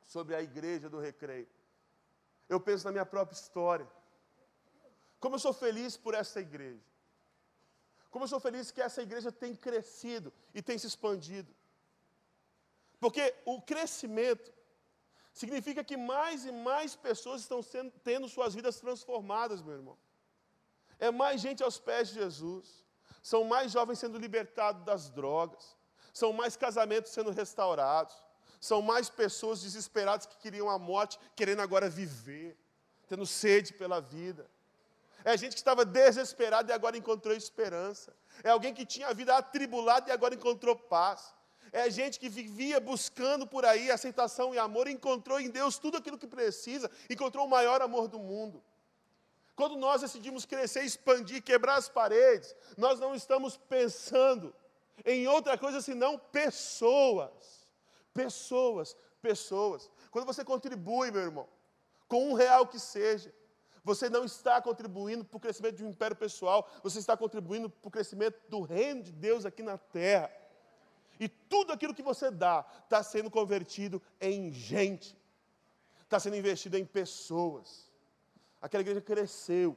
[0.04, 1.48] sobre a igreja do recreio,
[2.48, 3.88] eu penso na minha própria história.
[5.20, 6.90] Como eu sou feliz por essa igreja.
[8.10, 11.54] Como eu sou feliz que essa igreja tem crescido e tem se expandido.
[13.00, 14.52] Porque o crescimento
[15.34, 19.98] significa que mais e mais pessoas estão sendo, tendo suas vidas transformadas, meu irmão.
[20.98, 22.84] É mais gente aos pés de Jesus.
[23.22, 25.78] São mais jovens sendo libertados das drogas.
[26.14, 28.16] São mais casamentos sendo restaurados.
[28.60, 32.58] São mais pessoas desesperadas que queriam a morte, querendo agora viver,
[33.08, 34.50] tendo sede pela vida.
[35.24, 38.16] É gente que estava desesperada e agora encontrou esperança.
[38.44, 41.34] É alguém que tinha a vida atribulada e agora encontrou paz.
[41.72, 45.98] É gente que vivia buscando por aí aceitação e amor e encontrou em Deus tudo
[45.98, 48.64] aquilo que precisa, encontrou o maior amor do mundo.
[49.56, 54.56] Quando nós decidimos crescer, expandir, quebrar as paredes, nós não estamos pensando
[55.06, 57.68] em outra coisa senão pessoas.
[58.14, 59.92] Pessoas, pessoas.
[60.10, 61.48] Quando você contribui, meu irmão,
[62.08, 63.34] com um real que seja,
[63.90, 67.88] você não está contribuindo para o crescimento de um império pessoal, você está contribuindo para
[67.88, 70.32] o crescimento do reino de Deus aqui na terra.
[71.20, 75.18] E tudo aquilo que você dá está sendo convertido em gente,
[76.04, 77.90] está sendo investido em pessoas.
[78.62, 79.76] Aquela igreja cresceu.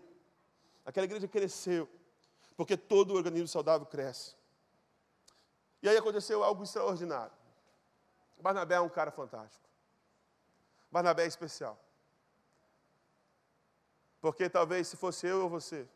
[0.84, 1.88] Aquela igreja cresceu.
[2.54, 4.36] Porque todo organismo saudável cresce.
[5.82, 7.32] E aí aconteceu algo extraordinário.
[8.38, 9.64] Barnabé é um cara fantástico.
[10.90, 11.78] Barnabé é especial.
[14.22, 15.86] Porque talvez se fosse eu ou você,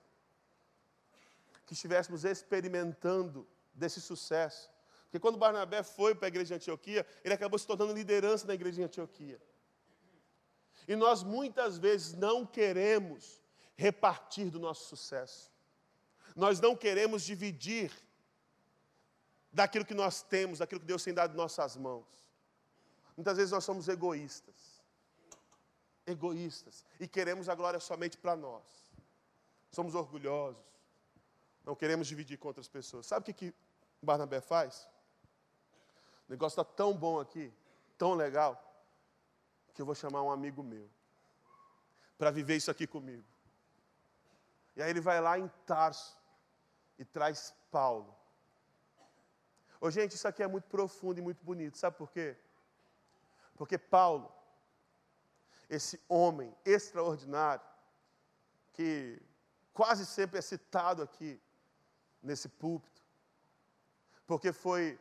[1.65, 4.69] que estivéssemos experimentando desse sucesso.
[5.05, 8.55] Porque quando Barnabé foi para a igreja de Antioquia, ele acabou se tornando liderança na
[8.55, 9.41] igreja de Antioquia.
[10.89, 13.41] E nós muitas vezes não queremos
[13.77, 15.49] repartir do nosso sucesso.
[16.35, 17.93] Nós não queremos dividir
[19.53, 22.07] daquilo que nós temos, daquilo que Deus tem dado em nossas mãos.
[23.17, 24.66] Muitas vezes nós somos egoístas.
[26.07, 26.85] Egoístas.
[27.01, 28.63] E queremos a glória somente para nós.
[29.71, 30.65] Somos orgulhosos.
[31.65, 33.07] Não queremos dividir com outras pessoas.
[33.07, 33.55] Sabe o que, que
[34.01, 34.89] Barnabé faz?
[36.29, 37.53] O negócio está tão bom aqui,
[37.99, 38.63] tão legal,
[39.75, 40.89] que eu vou chamar um amigo meu
[42.17, 43.25] para viver isso aqui comigo.
[44.75, 46.17] E aí ele vai lá em Tarso
[46.99, 48.15] e traz Paulo.
[49.81, 51.77] Ô, gente, isso aqui é muito profundo e muito bonito.
[51.77, 52.37] Sabe por quê?
[53.55, 54.33] Porque Paulo,
[55.69, 57.65] esse homem extraordinário,
[58.73, 59.21] que
[59.73, 61.41] quase sempre é citado aqui
[62.23, 63.03] nesse púlpito,
[64.27, 64.99] porque foi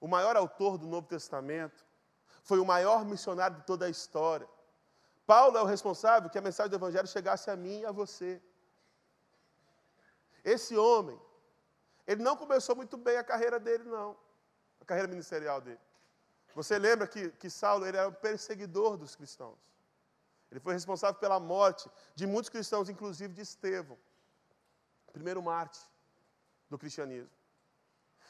[0.00, 1.84] o maior autor do Novo Testamento,
[2.42, 4.48] foi o maior missionário de toda a história.
[5.26, 8.40] Paulo é o responsável que a mensagem do Evangelho chegasse a mim e a você.
[10.44, 11.20] Esse homem,
[12.06, 14.16] ele não começou muito bem a carreira dele, não,
[14.80, 15.80] a carreira ministerial dele.
[16.54, 19.58] Você lembra que, que Saulo ele era o perseguidor dos cristãos.
[20.50, 23.98] Ele foi responsável pela morte de muitos cristãos, inclusive de Estevão,
[25.12, 25.82] primeiro mártir
[26.70, 27.30] do cristianismo.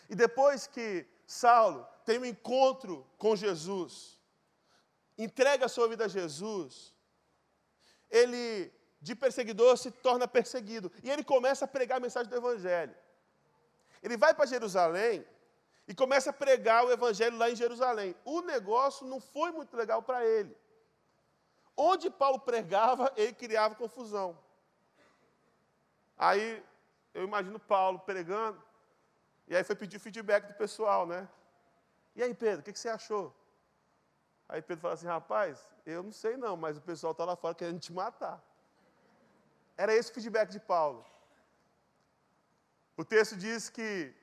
[0.08, 4.20] E depois que Saulo tem um encontro com Jesus,
[5.18, 6.94] entrega a sua vida a Jesus,
[8.10, 10.90] ele, de perseguidor, se torna perseguido.
[11.02, 12.94] E ele começa a pregar a mensagem do Evangelho.
[14.02, 15.26] Ele vai para Jerusalém
[15.88, 18.14] e começa a pregar o Evangelho lá em Jerusalém.
[18.24, 20.56] O negócio não foi muito legal para ele.
[21.76, 24.38] Onde Paulo pregava, ele criava confusão.
[26.16, 26.64] Aí
[27.12, 28.62] eu imagino Paulo pregando,
[29.46, 31.28] e aí foi pedir feedback do pessoal, né?
[32.14, 33.34] E aí, Pedro, o que, que você achou?
[34.48, 37.54] Aí Pedro fala assim, rapaz, eu não sei não, mas o pessoal está lá fora
[37.54, 38.42] querendo te matar.
[39.76, 41.04] Era esse o feedback de Paulo.
[42.96, 44.14] O texto diz que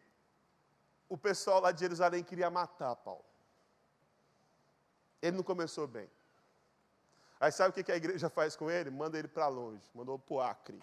[1.07, 3.25] o pessoal lá de Jerusalém queria matar Paulo.
[5.21, 6.09] Ele não começou bem.
[7.43, 8.89] Aí sabe o que a igreja faz com ele?
[8.89, 9.83] Manda ele para longe.
[9.93, 10.81] Mandou para o Acre.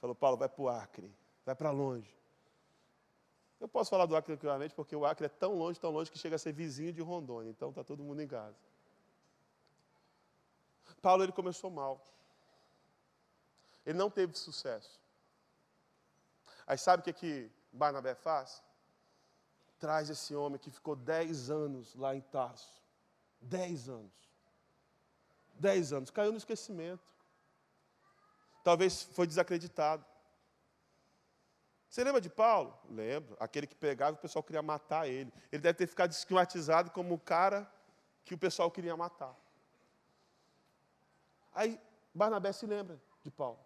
[0.00, 1.08] Falou, Paulo, vai para o Acre.
[1.46, 2.12] Vai para longe.
[3.60, 6.18] Eu posso falar do Acre tranquilamente, porque o Acre é tão longe, tão longe, que
[6.18, 7.48] chega a ser vizinho de Rondônia.
[7.48, 8.56] Então está todo mundo em casa.
[11.00, 12.04] Paulo ele começou mal.
[13.86, 15.00] Ele não teve sucesso.
[16.66, 18.60] Aí sabe o que, que Barnabé faz?
[19.78, 22.82] Traz esse homem que ficou dez anos lá em Tarso.
[23.40, 24.31] Dez anos.
[25.62, 26.10] Dez anos.
[26.10, 27.06] Caiu no esquecimento.
[28.64, 30.04] Talvez foi desacreditado.
[31.88, 32.76] Você lembra de Paulo?
[32.90, 33.36] Lembro.
[33.38, 35.32] Aquele que pregava, o pessoal queria matar ele.
[35.52, 37.70] Ele deve ter ficado estigmatizado como o cara
[38.24, 39.36] que o pessoal queria matar.
[41.54, 41.80] Aí
[42.12, 43.60] Barnabé se lembra de Paulo.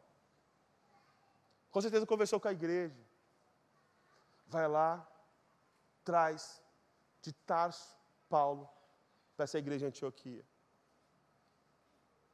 [1.70, 2.96] Com certeza conversou com a igreja.
[4.48, 5.06] vai lá,
[6.04, 6.62] traz
[7.22, 7.96] de Tarso
[8.28, 8.68] Paulo
[9.34, 10.44] para essa igreja de Antioquia.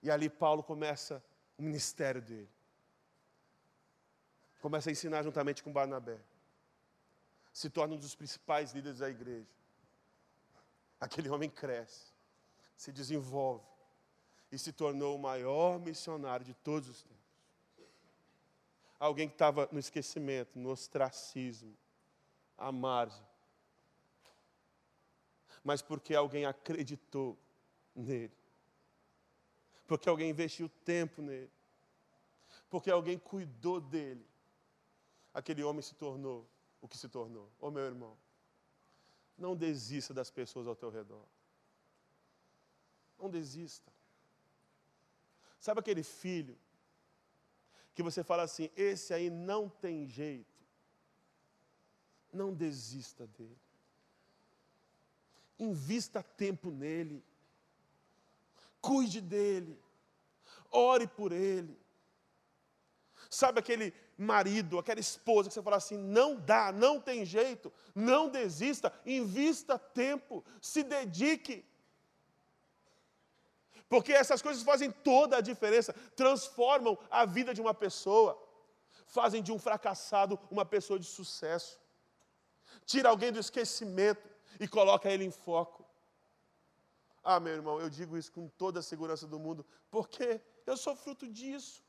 [0.03, 1.23] E ali Paulo começa
[1.57, 2.51] o ministério dele.
[4.61, 6.19] Começa a ensinar juntamente com Barnabé.
[7.53, 9.49] Se torna um dos principais líderes da igreja.
[11.01, 12.13] Aquele homem cresce,
[12.77, 13.67] se desenvolve
[14.51, 17.23] e se tornou o maior missionário de todos os tempos.
[19.01, 21.77] Alguém que estava no esquecimento, no ostracismo,
[22.57, 23.27] à margem.
[25.65, 27.37] Mas porque alguém acreditou
[27.95, 28.42] nele.
[29.87, 31.51] Porque alguém investiu tempo nele.
[32.71, 34.27] Porque alguém cuidou dele.
[35.35, 36.47] Aquele homem se tornou
[36.81, 37.51] o que se tornou.
[37.61, 38.17] Ô meu irmão,
[39.37, 41.25] não desista das pessoas ao teu redor.
[43.19, 43.91] Não desista.
[45.59, 46.59] Sabe aquele filho
[47.95, 50.51] que você fala assim: esse aí não tem jeito.
[52.33, 53.59] Não desista dele.
[55.59, 57.23] Invista tempo nele.
[58.83, 59.81] Cuide dele.
[60.71, 61.81] Ore por ele.
[63.31, 68.29] Sabe aquele marido, aquela esposa que você fala assim: não dá, não tem jeito, não
[68.29, 71.65] desista, invista tempo, se dedique.
[73.89, 78.43] Porque essas coisas fazem toda a diferença, transformam a vida de uma pessoa,
[79.07, 81.79] fazem de um fracassado uma pessoa de sucesso.
[82.87, 84.29] Tira alguém do esquecimento
[84.59, 85.82] e coloca ele em foco.
[87.23, 90.95] Ah, meu irmão, eu digo isso com toda a segurança do mundo, porque eu sou
[90.97, 91.83] fruto disso.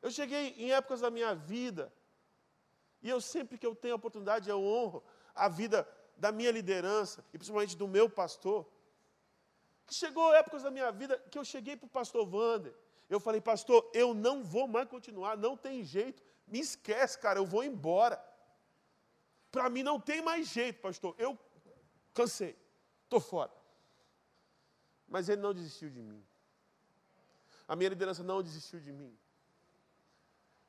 [0.00, 1.92] Eu cheguei em épocas da minha vida,
[3.00, 5.02] e eu sempre que eu tenho a oportunidade, eu honro
[5.34, 8.66] a vida da minha liderança, e principalmente do meu pastor.
[9.88, 12.74] Chegou épocas da minha vida que eu cheguei para o pastor Wander.
[13.08, 16.22] Eu falei, pastor, eu não vou mais continuar, não tem jeito.
[16.46, 18.22] Me esquece, cara, eu vou embora.
[19.50, 21.14] Para mim não tem mais jeito, pastor.
[21.18, 21.38] Eu
[22.14, 22.56] cansei,
[23.12, 23.52] estou fora.
[25.06, 26.24] Mas ele não desistiu de mim.
[27.68, 29.16] A minha liderança não desistiu de mim.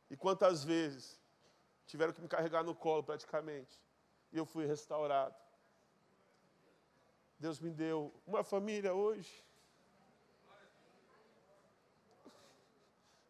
[0.09, 1.19] E quantas vezes
[1.87, 3.81] tiveram que me carregar no colo praticamente.
[4.31, 5.35] E eu fui restaurado.
[7.39, 9.43] Deus me deu uma família hoje.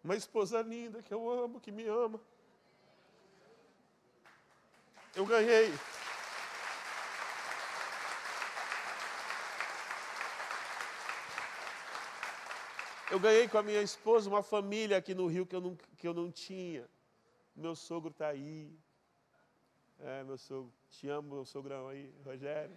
[0.03, 2.20] Uma esposa linda que eu amo, que me ama.
[5.16, 5.72] Eu ganhei.
[13.14, 16.07] Eu ganhei com a minha esposa uma família aqui no Rio que eu não, que
[16.07, 16.89] eu não tinha.
[17.55, 18.76] Meu sogro está aí.
[19.99, 20.74] É, meu sogro.
[20.89, 22.76] Te amo, meu sogrão aí, Rogério.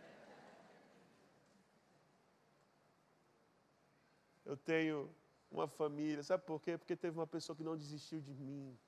[4.45, 5.11] eu tenho
[5.51, 6.23] uma família.
[6.23, 6.77] Sabe por quê?
[6.77, 8.79] Porque teve uma pessoa que não desistiu de mim.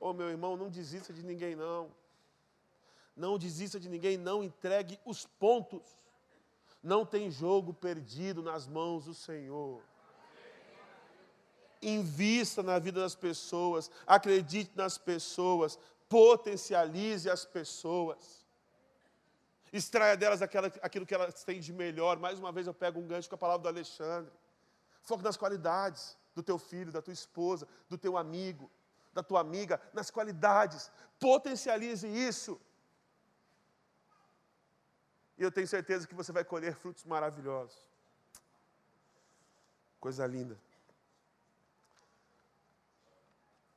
[0.00, 1.94] Ô oh, meu irmão, não desista de ninguém, não.
[3.14, 5.99] Não desista de ninguém, não entregue os pontos.
[6.82, 9.82] Não tem jogo perdido nas mãos do Senhor.
[11.82, 15.78] Invista na vida das pessoas, acredite nas pessoas,
[16.08, 18.46] potencialize as pessoas.
[19.72, 22.18] Extraia delas aquela, aquilo que elas têm de melhor.
[22.18, 24.32] Mais uma vez eu pego um gancho com a palavra do Alexandre.
[25.02, 28.70] Foque nas qualidades do teu filho, da tua esposa, do teu amigo,
[29.12, 30.90] da tua amiga, nas qualidades.
[31.18, 32.60] Potencialize isso.
[35.40, 37.78] E eu tenho certeza que você vai colher frutos maravilhosos.
[39.98, 40.54] Coisa linda.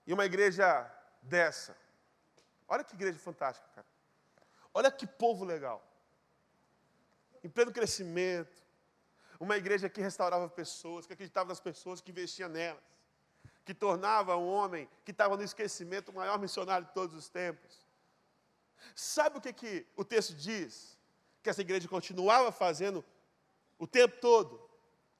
[0.05, 0.67] E uma igreja
[1.21, 1.73] dessa.
[2.67, 3.87] Olha que igreja fantástica, cara.
[4.73, 5.81] Olha que povo legal.
[7.41, 8.61] Em pleno crescimento.
[9.39, 12.83] Uma igreja que restaurava pessoas, que acreditava nas pessoas, que investia nelas.
[13.63, 17.87] Que tornava um homem que estava no esquecimento o maior missionário de todos os tempos.
[18.93, 21.01] Sabe o que, que o texto diz?
[21.43, 23.03] Que essa igreja continuava fazendo
[23.77, 24.69] o tempo todo?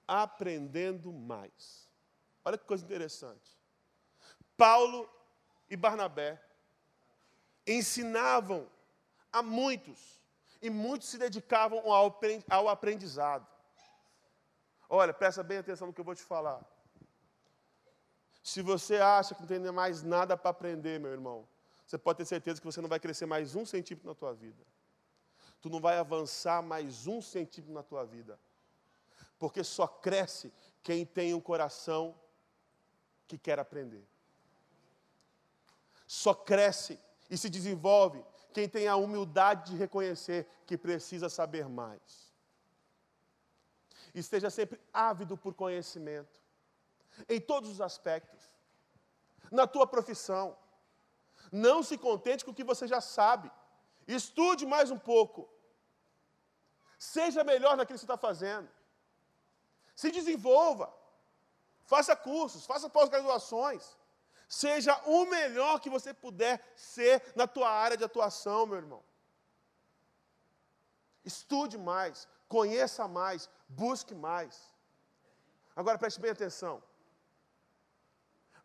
[0.08, 1.88] Aprendendo mais.
[2.46, 3.52] Olha que coisa interessante.
[4.58, 5.10] Paulo
[5.70, 6.42] e Barnabé
[7.68, 8.68] ensinavam
[9.32, 10.22] a muitos,
[10.62, 13.48] e muitos se dedicavam ao aprendizado.
[14.90, 16.62] Olha, presta bem atenção no que eu vou te falar.
[18.44, 21.48] Se você acha que não tem mais nada para aprender, meu irmão,
[21.86, 24.64] você pode ter certeza que você não vai crescer mais um centímetro na tua vida.
[25.64, 28.38] Tu não vai avançar mais um centímetro na tua vida.
[29.40, 30.52] Porque só cresce
[30.84, 32.14] quem tem um coração
[33.26, 34.06] que quer aprender.
[36.06, 37.00] Só cresce
[37.30, 38.22] e se desenvolve
[38.54, 42.34] quem tem a humildade de reconhecer que precisa saber mais.
[44.14, 46.42] Esteja sempre ávido por conhecimento,
[47.30, 48.52] em todos os aspectos,
[49.50, 50.58] na tua profissão,
[51.50, 53.50] Não se contente com o que você já sabe.
[54.08, 55.53] Estude mais um pouco.
[57.12, 58.70] Seja melhor naquilo que você está fazendo.
[59.94, 60.88] Se desenvolva.
[61.84, 63.84] Faça cursos, faça pós-graduações.
[64.48, 69.04] Seja o melhor que você puder ser na tua área de atuação, meu irmão.
[71.26, 74.54] Estude mais, conheça mais, busque mais.
[75.76, 76.82] Agora preste bem atenção.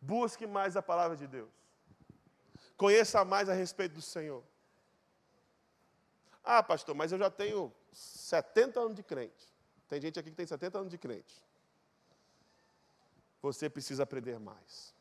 [0.01, 1.51] Busque mais a palavra de Deus.
[2.76, 4.45] Conheça mais a respeito do Senhor.
[6.51, 9.55] Ah, pastor, mas eu já tenho 70 anos de crente.
[9.86, 11.44] Tem gente aqui que tem 70 anos de crente.
[13.42, 14.94] Você precisa aprender mais.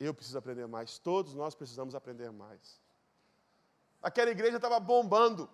[0.00, 0.98] Eu preciso aprender mais.
[0.98, 2.80] Todos nós precisamos aprender mais.
[4.02, 5.48] Aquela igreja estava bombando.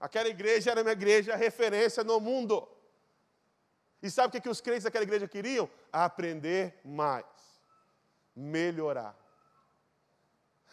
[0.00, 2.66] Aquela igreja era uma igreja referência no mundo.
[4.02, 5.68] E sabe o que, que os crentes daquela igreja queriam?
[5.92, 7.26] Aprender mais,
[8.34, 9.14] melhorar.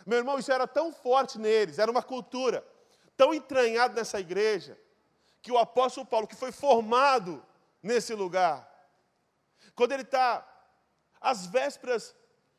[0.05, 2.65] Meu irmão, isso era tão forte neles, era uma cultura
[3.15, 4.77] tão entranhada nessa igreja,
[5.41, 7.43] que o apóstolo Paulo, que foi formado
[7.81, 8.67] nesse lugar,
[9.75, 10.45] quando ele está
[11.21, 12.15] às vésperas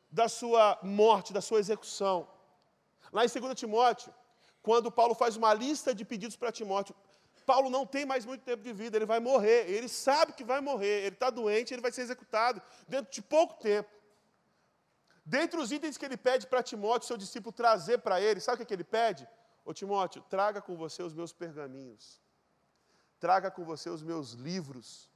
[0.09, 2.27] da sua morte, da sua execução,
[3.11, 4.13] lá em 2 Timóteo,
[4.61, 6.95] quando Paulo faz uma lista de pedidos para Timóteo,
[7.45, 10.59] Paulo não tem mais muito tempo de vida, ele vai morrer, ele sabe que vai
[10.59, 13.89] morrer, ele está doente, ele vai ser executado dentro de pouco tempo.
[15.27, 18.57] Dentre os itens que ele pede para Timóteo, seu discípulo, trazer para ele, sabe o
[18.59, 19.27] que, que ele pede?
[19.65, 22.21] Ô Timóteo, traga com você os meus pergaminhos,
[23.19, 25.11] traga com você os meus livros.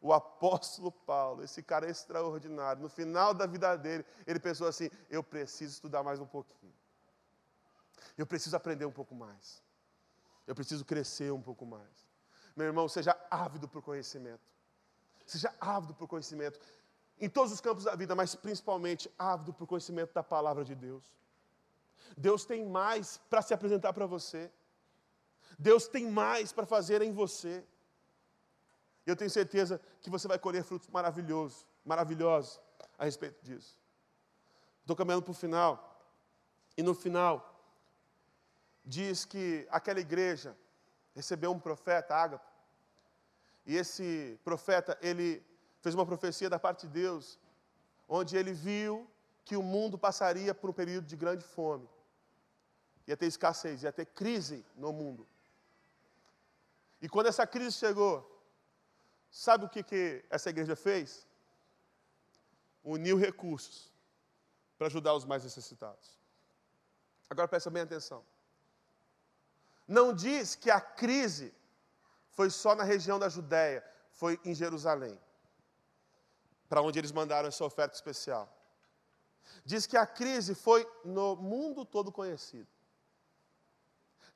[0.00, 5.22] O apóstolo Paulo, esse cara extraordinário, no final da vida dele, ele pensou assim: eu
[5.22, 6.72] preciso estudar mais um pouquinho,
[8.16, 9.62] eu preciso aprender um pouco mais,
[10.46, 12.08] eu preciso crescer um pouco mais.
[12.56, 14.48] Meu irmão, seja ávido por conhecimento,
[15.26, 16.58] seja ávido por conhecimento
[17.18, 21.04] em todos os campos da vida, mas principalmente ávido por conhecimento da palavra de Deus.
[22.16, 24.50] Deus tem mais para se apresentar para você.
[25.58, 27.64] Deus tem mais para fazer em você.
[29.06, 32.60] Eu tenho certeza que você vai colher frutos maravilhosos, maravilhosos
[32.98, 33.78] a respeito disso.
[34.80, 35.96] Estou caminhando para o final.
[36.76, 37.56] E no final,
[38.84, 40.56] diz que aquela igreja
[41.14, 42.46] recebeu um profeta, Ágapo.
[43.64, 45.44] E esse profeta, ele
[45.86, 47.38] fez uma profecia da parte de Deus,
[48.08, 49.08] onde ele viu
[49.44, 51.88] que o mundo passaria por um período de grande fome.
[53.06, 55.24] Ia ter escassez, ia ter crise no mundo.
[57.00, 58.16] E quando essa crise chegou,
[59.30, 61.24] sabe o que, que essa igreja fez?
[62.82, 63.92] Uniu recursos
[64.76, 66.18] para ajudar os mais necessitados.
[67.30, 68.24] Agora presta bem atenção.
[69.86, 71.54] Não diz que a crise
[72.32, 75.16] foi só na região da Judéia, foi em Jerusalém
[76.68, 78.48] para onde eles mandaram essa oferta especial.
[79.64, 82.68] Diz que a crise foi no mundo todo conhecido.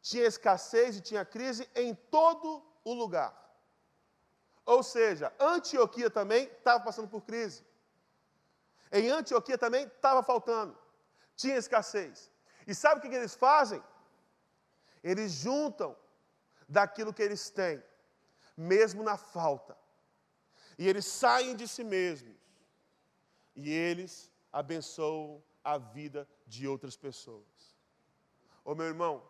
[0.01, 3.37] Tinha escassez e tinha crise em todo o lugar.
[4.65, 7.65] Ou seja, Antioquia também estava passando por crise.
[8.93, 10.77] Em Antioquia também estava faltando.
[11.37, 12.31] Tinha escassez.
[12.67, 13.83] E sabe o que eles fazem?
[15.03, 15.97] Eles juntam
[16.69, 17.83] daquilo que eles têm,
[18.57, 19.77] mesmo na falta
[20.81, 22.35] e eles saem de si mesmos
[23.55, 27.77] e eles abençoam a vida de outras pessoas.
[28.65, 29.23] Ô meu irmão,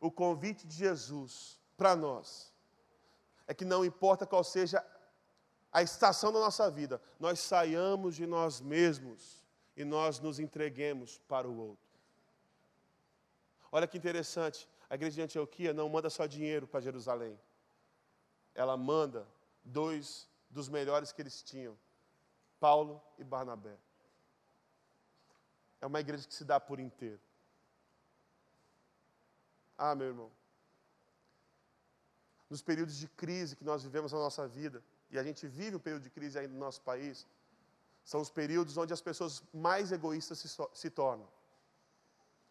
[0.00, 2.50] o convite de Jesus para nós
[3.46, 4.82] é que não importa qual seja
[5.70, 9.44] a estação da nossa vida, nós saiamos de nós mesmos
[9.76, 11.90] e nós nos entreguemos para o outro.
[13.70, 17.38] Olha que interessante, a igreja de Antioquia não manda só dinheiro para Jerusalém,
[18.54, 19.28] ela manda
[19.62, 21.78] dois dos melhores que eles tinham,
[22.58, 23.78] Paulo e Barnabé.
[25.80, 27.20] É uma igreja que se dá por inteiro.
[29.78, 30.30] Ah, meu irmão.
[32.50, 35.80] Nos períodos de crise que nós vivemos na nossa vida, e a gente vive um
[35.80, 37.26] período de crise ainda no nosso país,
[38.04, 41.28] são os períodos onde as pessoas mais egoístas se, se tornam.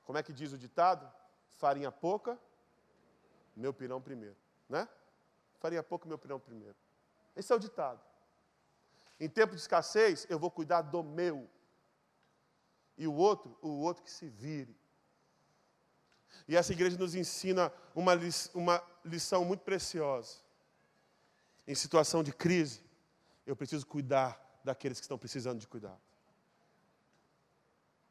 [0.06, 1.12] Como é que diz o ditado?
[1.58, 2.40] Farinha pouca,
[3.56, 4.38] meu pirão primeiro.
[4.68, 4.88] Né?
[5.60, 6.76] Farinha pouca, meu pirão primeiro.
[7.40, 8.02] Esse é o ditado.
[9.18, 11.50] Em tempo de escassez, eu vou cuidar do meu.
[12.98, 14.76] E o outro, o outro que se vire.
[16.46, 18.14] E essa igreja nos ensina uma,
[18.54, 20.40] uma lição muito preciosa.
[21.66, 22.84] Em situação de crise,
[23.46, 24.32] eu preciso cuidar
[24.64, 26.02] daqueles que estão precisando de cuidado.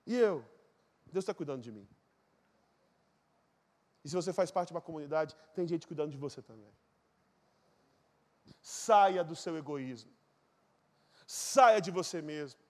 [0.06, 0.42] E eu?
[1.12, 1.86] Deus está cuidando de mim.
[4.02, 6.72] E se você faz parte de uma comunidade, tem gente cuidando de você também.
[8.68, 10.12] Saia do seu egoísmo.
[11.26, 12.60] Saia de você mesmo.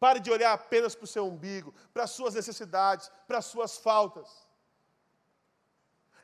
[0.00, 3.76] Pare de olhar apenas para o seu umbigo, para as suas necessidades, para as suas
[3.76, 4.30] faltas.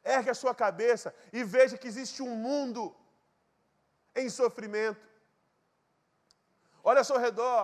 [0.03, 2.97] Ergue a sua cabeça e veja que existe um mundo
[4.17, 5.07] em sofrimento.
[6.83, 7.63] Olha ao seu redor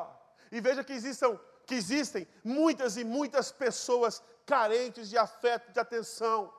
[0.53, 6.53] e veja que existam, que existem muitas e muitas pessoas carentes de afeto, de atenção.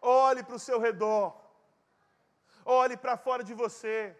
[0.00, 1.43] Olhe para o seu redor.
[2.64, 4.16] Olhe para fora de você.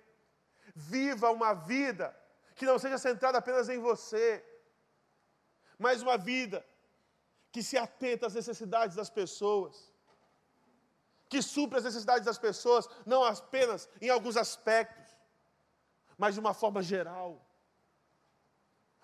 [0.75, 2.15] Viva uma vida
[2.55, 4.45] que não seja centrada apenas em você,
[5.79, 6.65] mas uma vida
[7.51, 9.93] que se atenta às necessidades das pessoas,
[11.29, 15.17] que supra as necessidades das pessoas, não apenas em alguns aspectos,
[16.17, 17.45] mas de uma forma geral.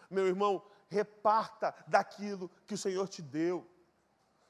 [0.09, 3.69] Meu irmão, reparta daquilo que o Senhor te deu,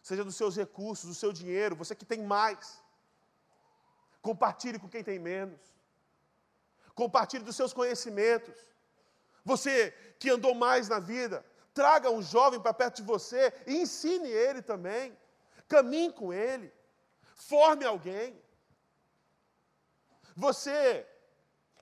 [0.03, 2.83] seja dos seus recursos, do seu dinheiro, você que tem mais.
[4.23, 5.61] Compartilhe com quem tem menos.
[6.95, 8.55] Compartilhe dos seus conhecimentos.
[9.45, 14.29] Você que andou mais na vida, traga um jovem para perto de você e ensine
[14.29, 15.17] ele também.
[15.69, 16.73] Caminhe com ele.
[17.35, 18.39] Forme alguém.
[20.37, 21.07] Você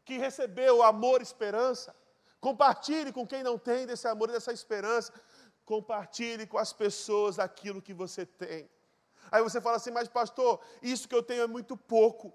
[0.05, 1.95] que recebeu amor e esperança,
[2.41, 5.13] compartilhe com quem não tem desse amor e dessa esperança.
[5.65, 8.71] Compartilhe com as pessoas aquilo que você tem.
[9.31, 12.33] Aí você fala assim, mas pastor, isso que eu tenho é muito pouco.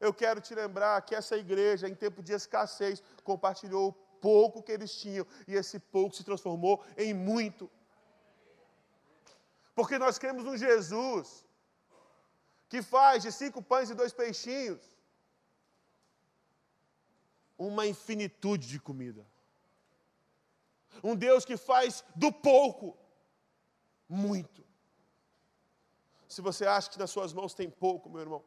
[0.00, 4.72] Eu quero te lembrar que essa igreja, em tempo de escassez, compartilhou o pouco que
[4.72, 7.70] eles tinham, e esse pouco se transformou em muito.
[9.74, 11.44] Porque nós cremos um Jesus
[12.68, 14.98] que faz de cinco pães e dois peixinhos
[17.58, 19.26] uma infinitude de comida.
[21.02, 22.96] Um Deus que faz do pouco
[24.08, 24.67] muito.
[26.28, 28.44] Se você acha que nas suas mãos tem pouco, meu irmão,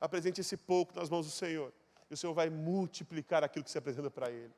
[0.00, 1.72] apresente esse pouco nas mãos do Senhor.
[2.08, 4.54] E o Senhor vai multiplicar aquilo que se apresenta para Ele.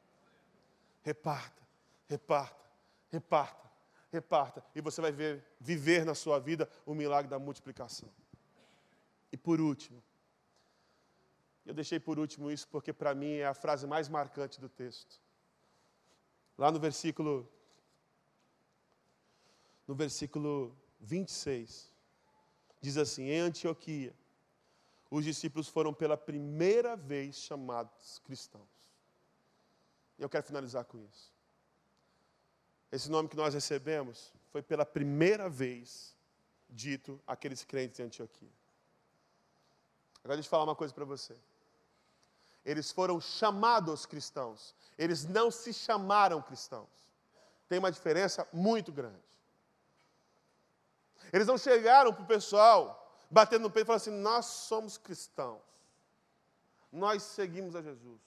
[1.02, 1.62] Reparta,
[2.08, 2.70] reparta,
[3.10, 3.70] reparta,
[4.12, 4.64] reparta.
[4.74, 8.08] E você vai ver, viver na sua vida o milagre da multiplicação.
[9.32, 10.02] E por último,
[11.64, 15.20] eu deixei por último isso porque para mim é a frase mais marcante do texto.
[16.58, 17.48] Lá no versículo
[19.86, 21.91] no versículo 26
[22.82, 24.14] diz assim: Em Antioquia
[25.10, 28.90] os discípulos foram pela primeira vez chamados cristãos.
[30.18, 31.30] E eu quero finalizar com isso.
[32.90, 36.16] Esse nome que nós recebemos foi pela primeira vez
[36.68, 38.48] dito àqueles crentes em Antioquia.
[40.24, 41.36] Agora deixa eu falar uma coisa para você.
[42.64, 46.88] Eles foram chamados cristãos, eles não se chamaram cristãos.
[47.68, 49.31] Tem uma diferença muito grande.
[51.32, 52.98] Eles não chegaram para o pessoal
[53.30, 55.62] batendo no peito e falando assim: Nós somos cristãos.
[56.92, 58.20] Nós seguimos a Jesus.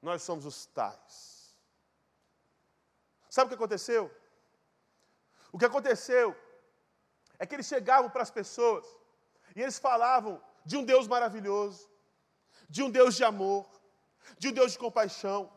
[0.00, 1.54] Nós somos os tais.
[3.28, 4.10] Sabe o que aconteceu?
[5.52, 6.34] O que aconteceu
[7.38, 8.86] é que eles chegavam para as pessoas
[9.54, 11.88] e eles falavam de um Deus maravilhoso,
[12.68, 13.68] de um Deus de amor,
[14.38, 15.52] de um Deus de compaixão,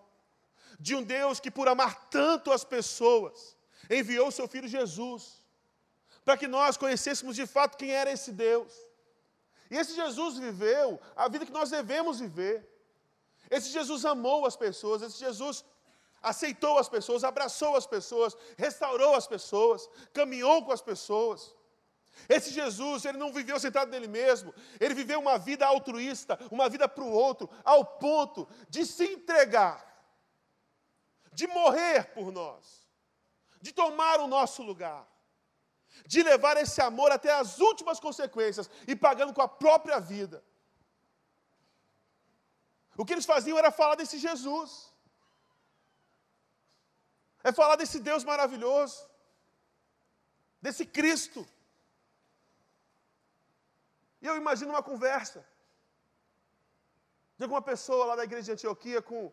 [0.80, 3.57] de um Deus que, por amar tanto as pessoas,
[3.89, 5.40] enviou o seu filho Jesus
[6.24, 8.74] para que nós conhecêssemos de fato quem era esse Deus.
[9.69, 12.67] E esse Jesus viveu a vida que nós devemos viver.
[13.49, 15.65] Esse Jesus amou as pessoas, esse Jesus
[16.22, 21.55] aceitou as pessoas, abraçou as pessoas, restaurou as pessoas, caminhou com as pessoas.
[22.30, 26.88] Esse Jesus, ele não viveu sentado nele mesmo, ele viveu uma vida altruísta, uma vida
[26.88, 29.86] para o outro, ao ponto de se entregar,
[31.34, 32.88] de morrer por nós,
[33.61, 35.11] de tomar o nosso lugar
[36.05, 40.43] de levar esse amor até as últimas consequências e pagando com a própria vida.
[42.97, 44.93] O que eles faziam era falar desse Jesus,
[47.43, 49.09] é falar desse Deus maravilhoso,
[50.61, 51.47] desse Cristo.
[54.21, 55.43] E eu imagino uma conversa
[57.37, 59.31] de alguma pessoa lá da igreja de Antioquia com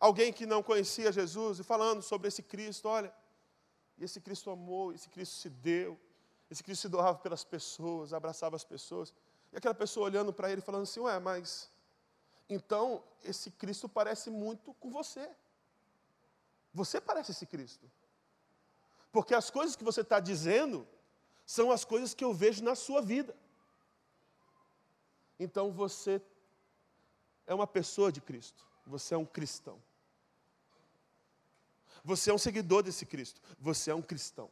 [0.00, 3.14] alguém que não conhecia Jesus e falando sobre esse Cristo, olha.
[3.98, 5.98] E esse Cristo amou, esse Cristo se deu,
[6.50, 9.12] esse Cristo se doava pelas pessoas, abraçava as pessoas.
[9.52, 11.70] E aquela pessoa olhando para ele falando assim: Ué, mas
[12.48, 15.28] então esse Cristo parece muito com você.
[16.72, 17.90] Você parece esse Cristo.
[19.10, 20.86] Porque as coisas que você está dizendo
[21.44, 23.34] são as coisas que eu vejo na sua vida.
[25.38, 26.20] Então você
[27.46, 29.82] é uma pessoa de Cristo, você é um cristão.
[32.04, 33.40] Você é um seguidor desse Cristo.
[33.58, 34.50] Você é um cristão.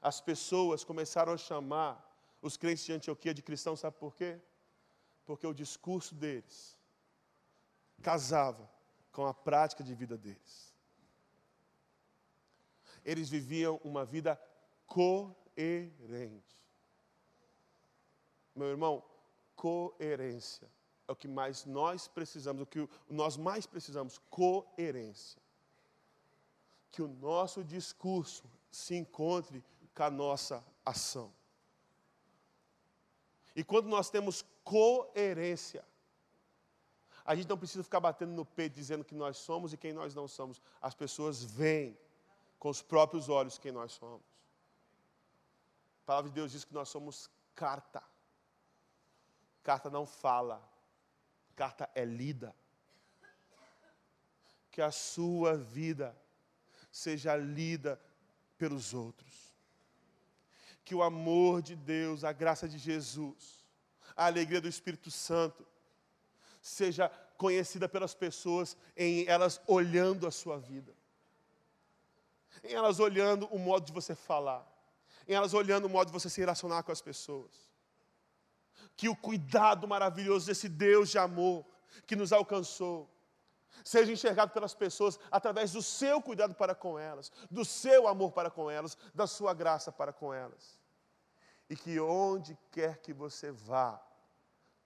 [0.00, 2.08] As pessoas começaram a chamar
[2.40, 4.40] os crentes de Antioquia de cristãos, sabe por quê?
[5.24, 6.76] Porque o discurso deles
[8.02, 8.68] casava
[9.12, 10.74] com a prática de vida deles.
[13.04, 14.40] Eles viviam uma vida
[14.86, 16.60] coerente.
[18.54, 19.04] Meu irmão,
[19.54, 20.68] coerência
[21.12, 25.40] o que mais nós precisamos, o que nós mais precisamos, coerência.
[26.90, 31.32] Que o nosso discurso se encontre com a nossa ação.
[33.54, 35.84] E quando nós temos coerência,
[37.24, 40.14] a gente não precisa ficar batendo no peito dizendo que nós somos e quem nós
[40.14, 40.60] não somos.
[40.80, 41.96] As pessoas veem
[42.58, 44.22] com os próprios olhos quem nós somos.
[46.02, 48.02] A palavra de Deus diz que nós somos carta.
[49.62, 50.60] Carta não fala,
[51.56, 52.54] carta é lida.
[54.70, 56.16] Que a sua vida
[56.90, 58.00] seja lida
[58.58, 59.52] pelos outros.
[60.84, 63.64] Que o amor de Deus, a graça de Jesus,
[64.16, 65.66] a alegria do Espírito Santo,
[66.60, 70.94] seja conhecida pelas pessoas em elas olhando a sua vida,
[72.62, 74.64] em elas olhando o modo de você falar,
[75.26, 77.71] em elas olhando o modo de você se relacionar com as pessoas.
[79.02, 81.66] Que o cuidado maravilhoso desse Deus de amor
[82.06, 83.10] que nos alcançou,
[83.84, 88.48] seja enxergado pelas pessoas através do seu cuidado para com elas, do seu amor para
[88.48, 90.78] com elas, da sua graça para com elas.
[91.68, 94.00] E que onde quer que você vá,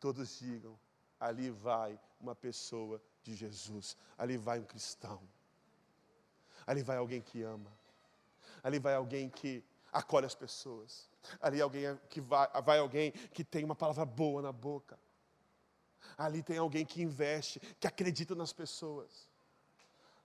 [0.00, 0.80] todos digam:
[1.20, 5.20] ali vai uma pessoa de Jesus, ali vai um cristão,
[6.66, 7.70] ali vai alguém que ama,
[8.62, 9.62] ali vai alguém que
[9.92, 11.06] acolhe as pessoas,
[11.40, 14.98] ali alguém que vai, vai alguém que tem uma palavra boa na boca,
[16.16, 19.28] ali tem alguém que investe, que acredita nas pessoas,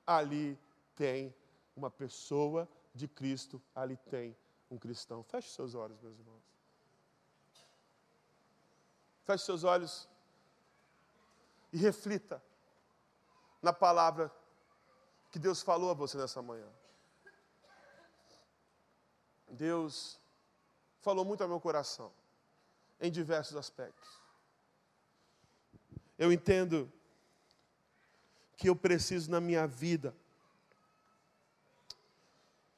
[0.05, 0.59] ali
[0.95, 1.33] tem
[1.75, 4.37] uma pessoa de Cristo, ali tem
[4.69, 5.23] um cristão.
[5.23, 6.43] Feche seus olhos, meus irmãos.
[9.23, 10.09] Feche seus olhos
[11.71, 12.43] e reflita
[13.61, 14.31] na palavra
[15.31, 16.67] que Deus falou a você nessa manhã.
[19.47, 20.20] Deus
[21.01, 22.11] falou muito ao meu coração,
[22.99, 24.09] em diversos aspectos.
[26.17, 26.91] Eu entendo
[28.55, 30.15] que eu preciso na minha vida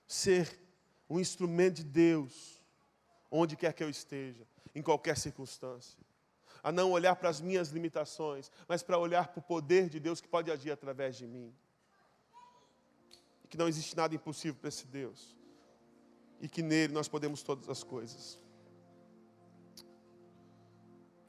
[0.08, 0.60] ser
[1.10, 2.62] um instrumento de Deus,
[3.30, 6.04] onde quer que eu esteja, em qualquer circunstância
[6.64, 10.22] a não olhar para as minhas limitações, mas para olhar para o poder de Deus
[10.22, 11.54] que pode agir através de mim.
[13.44, 15.36] E que não existe nada impossível para esse Deus.
[16.44, 18.38] E que nele nós podemos todas as coisas.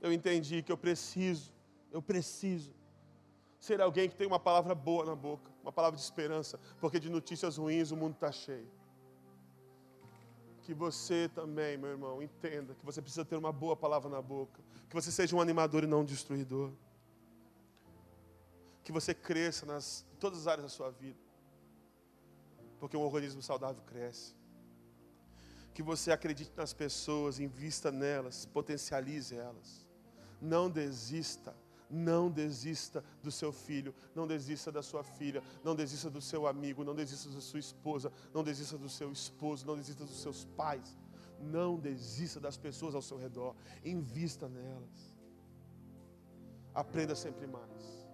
[0.02, 1.52] Eu entendi que eu preciso,
[1.92, 2.74] eu preciso
[3.60, 7.08] ser alguém que tem uma palavra boa na boca, uma palavra de esperança, porque de
[7.08, 8.68] notícias ruins o mundo está cheio.
[10.62, 14.60] Que você também, meu irmão, entenda que você precisa ter uma boa palavra na boca,
[14.88, 16.72] que você seja um animador e não um destruidor,
[18.82, 21.18] que você cresça nas todas as áreas da sua vida,
[22.80, 24.34] porque um organismo saudável cresce,
[25.74, 29.86] que você acredite nas pessoas, invista nelas, potencialize elas,
[30.40, 31.54] não desista
[31.90, 36.82] não desista do seu filho, não desista da sua filha, não desista do seu amigo,
[36.82, 40.98] não desista da sua esposa, não desista do seu esposo, não desista dos seus pais.
[41.40, 43.54] Não desista das pessoas ao seu redor,
[43.84, 45.14] invista nelas.
[46.74, 48.06] Aprenda sempre mais.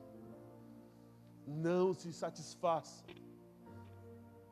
[1.47, 3.05] Não se satisfaça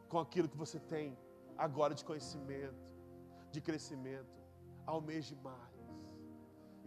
[0.08, 1.18] com aquilo que você tem
[1.56, 2.87] agora de conhecimento,
[3.58, 4.36] de crescimento.
[4.94, 5.78] Almeje mais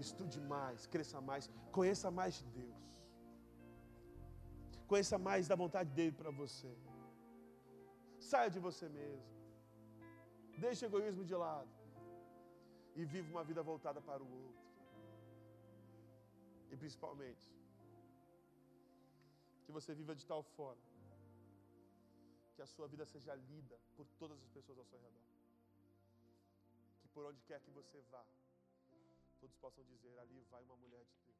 [0.06, 1.44] estude mais, cresça mais,
[1.78, 2.80] conheça mais de Deus.
[4.92, 6.72] Conheça mais da vontade dele para você.
[8.30, 9.30] Saia de você mesmo.
[10.66, 11.74] Deixe o egoísmo de lado.
[13.00, 14.66] E viva uma vida voltada para o outro.
[16.72, 17.46] E principalmente,
[19.66, 20.90] que você viva de tal forma
[22.56, 25.31] que a sua vida seja lida por todas as pessoas ao seu redor.
[27.14, 28.26] Por onde quer que você vá,
[29.40, 31.31] todos possam dizer: ali vai uma mulher de Deus.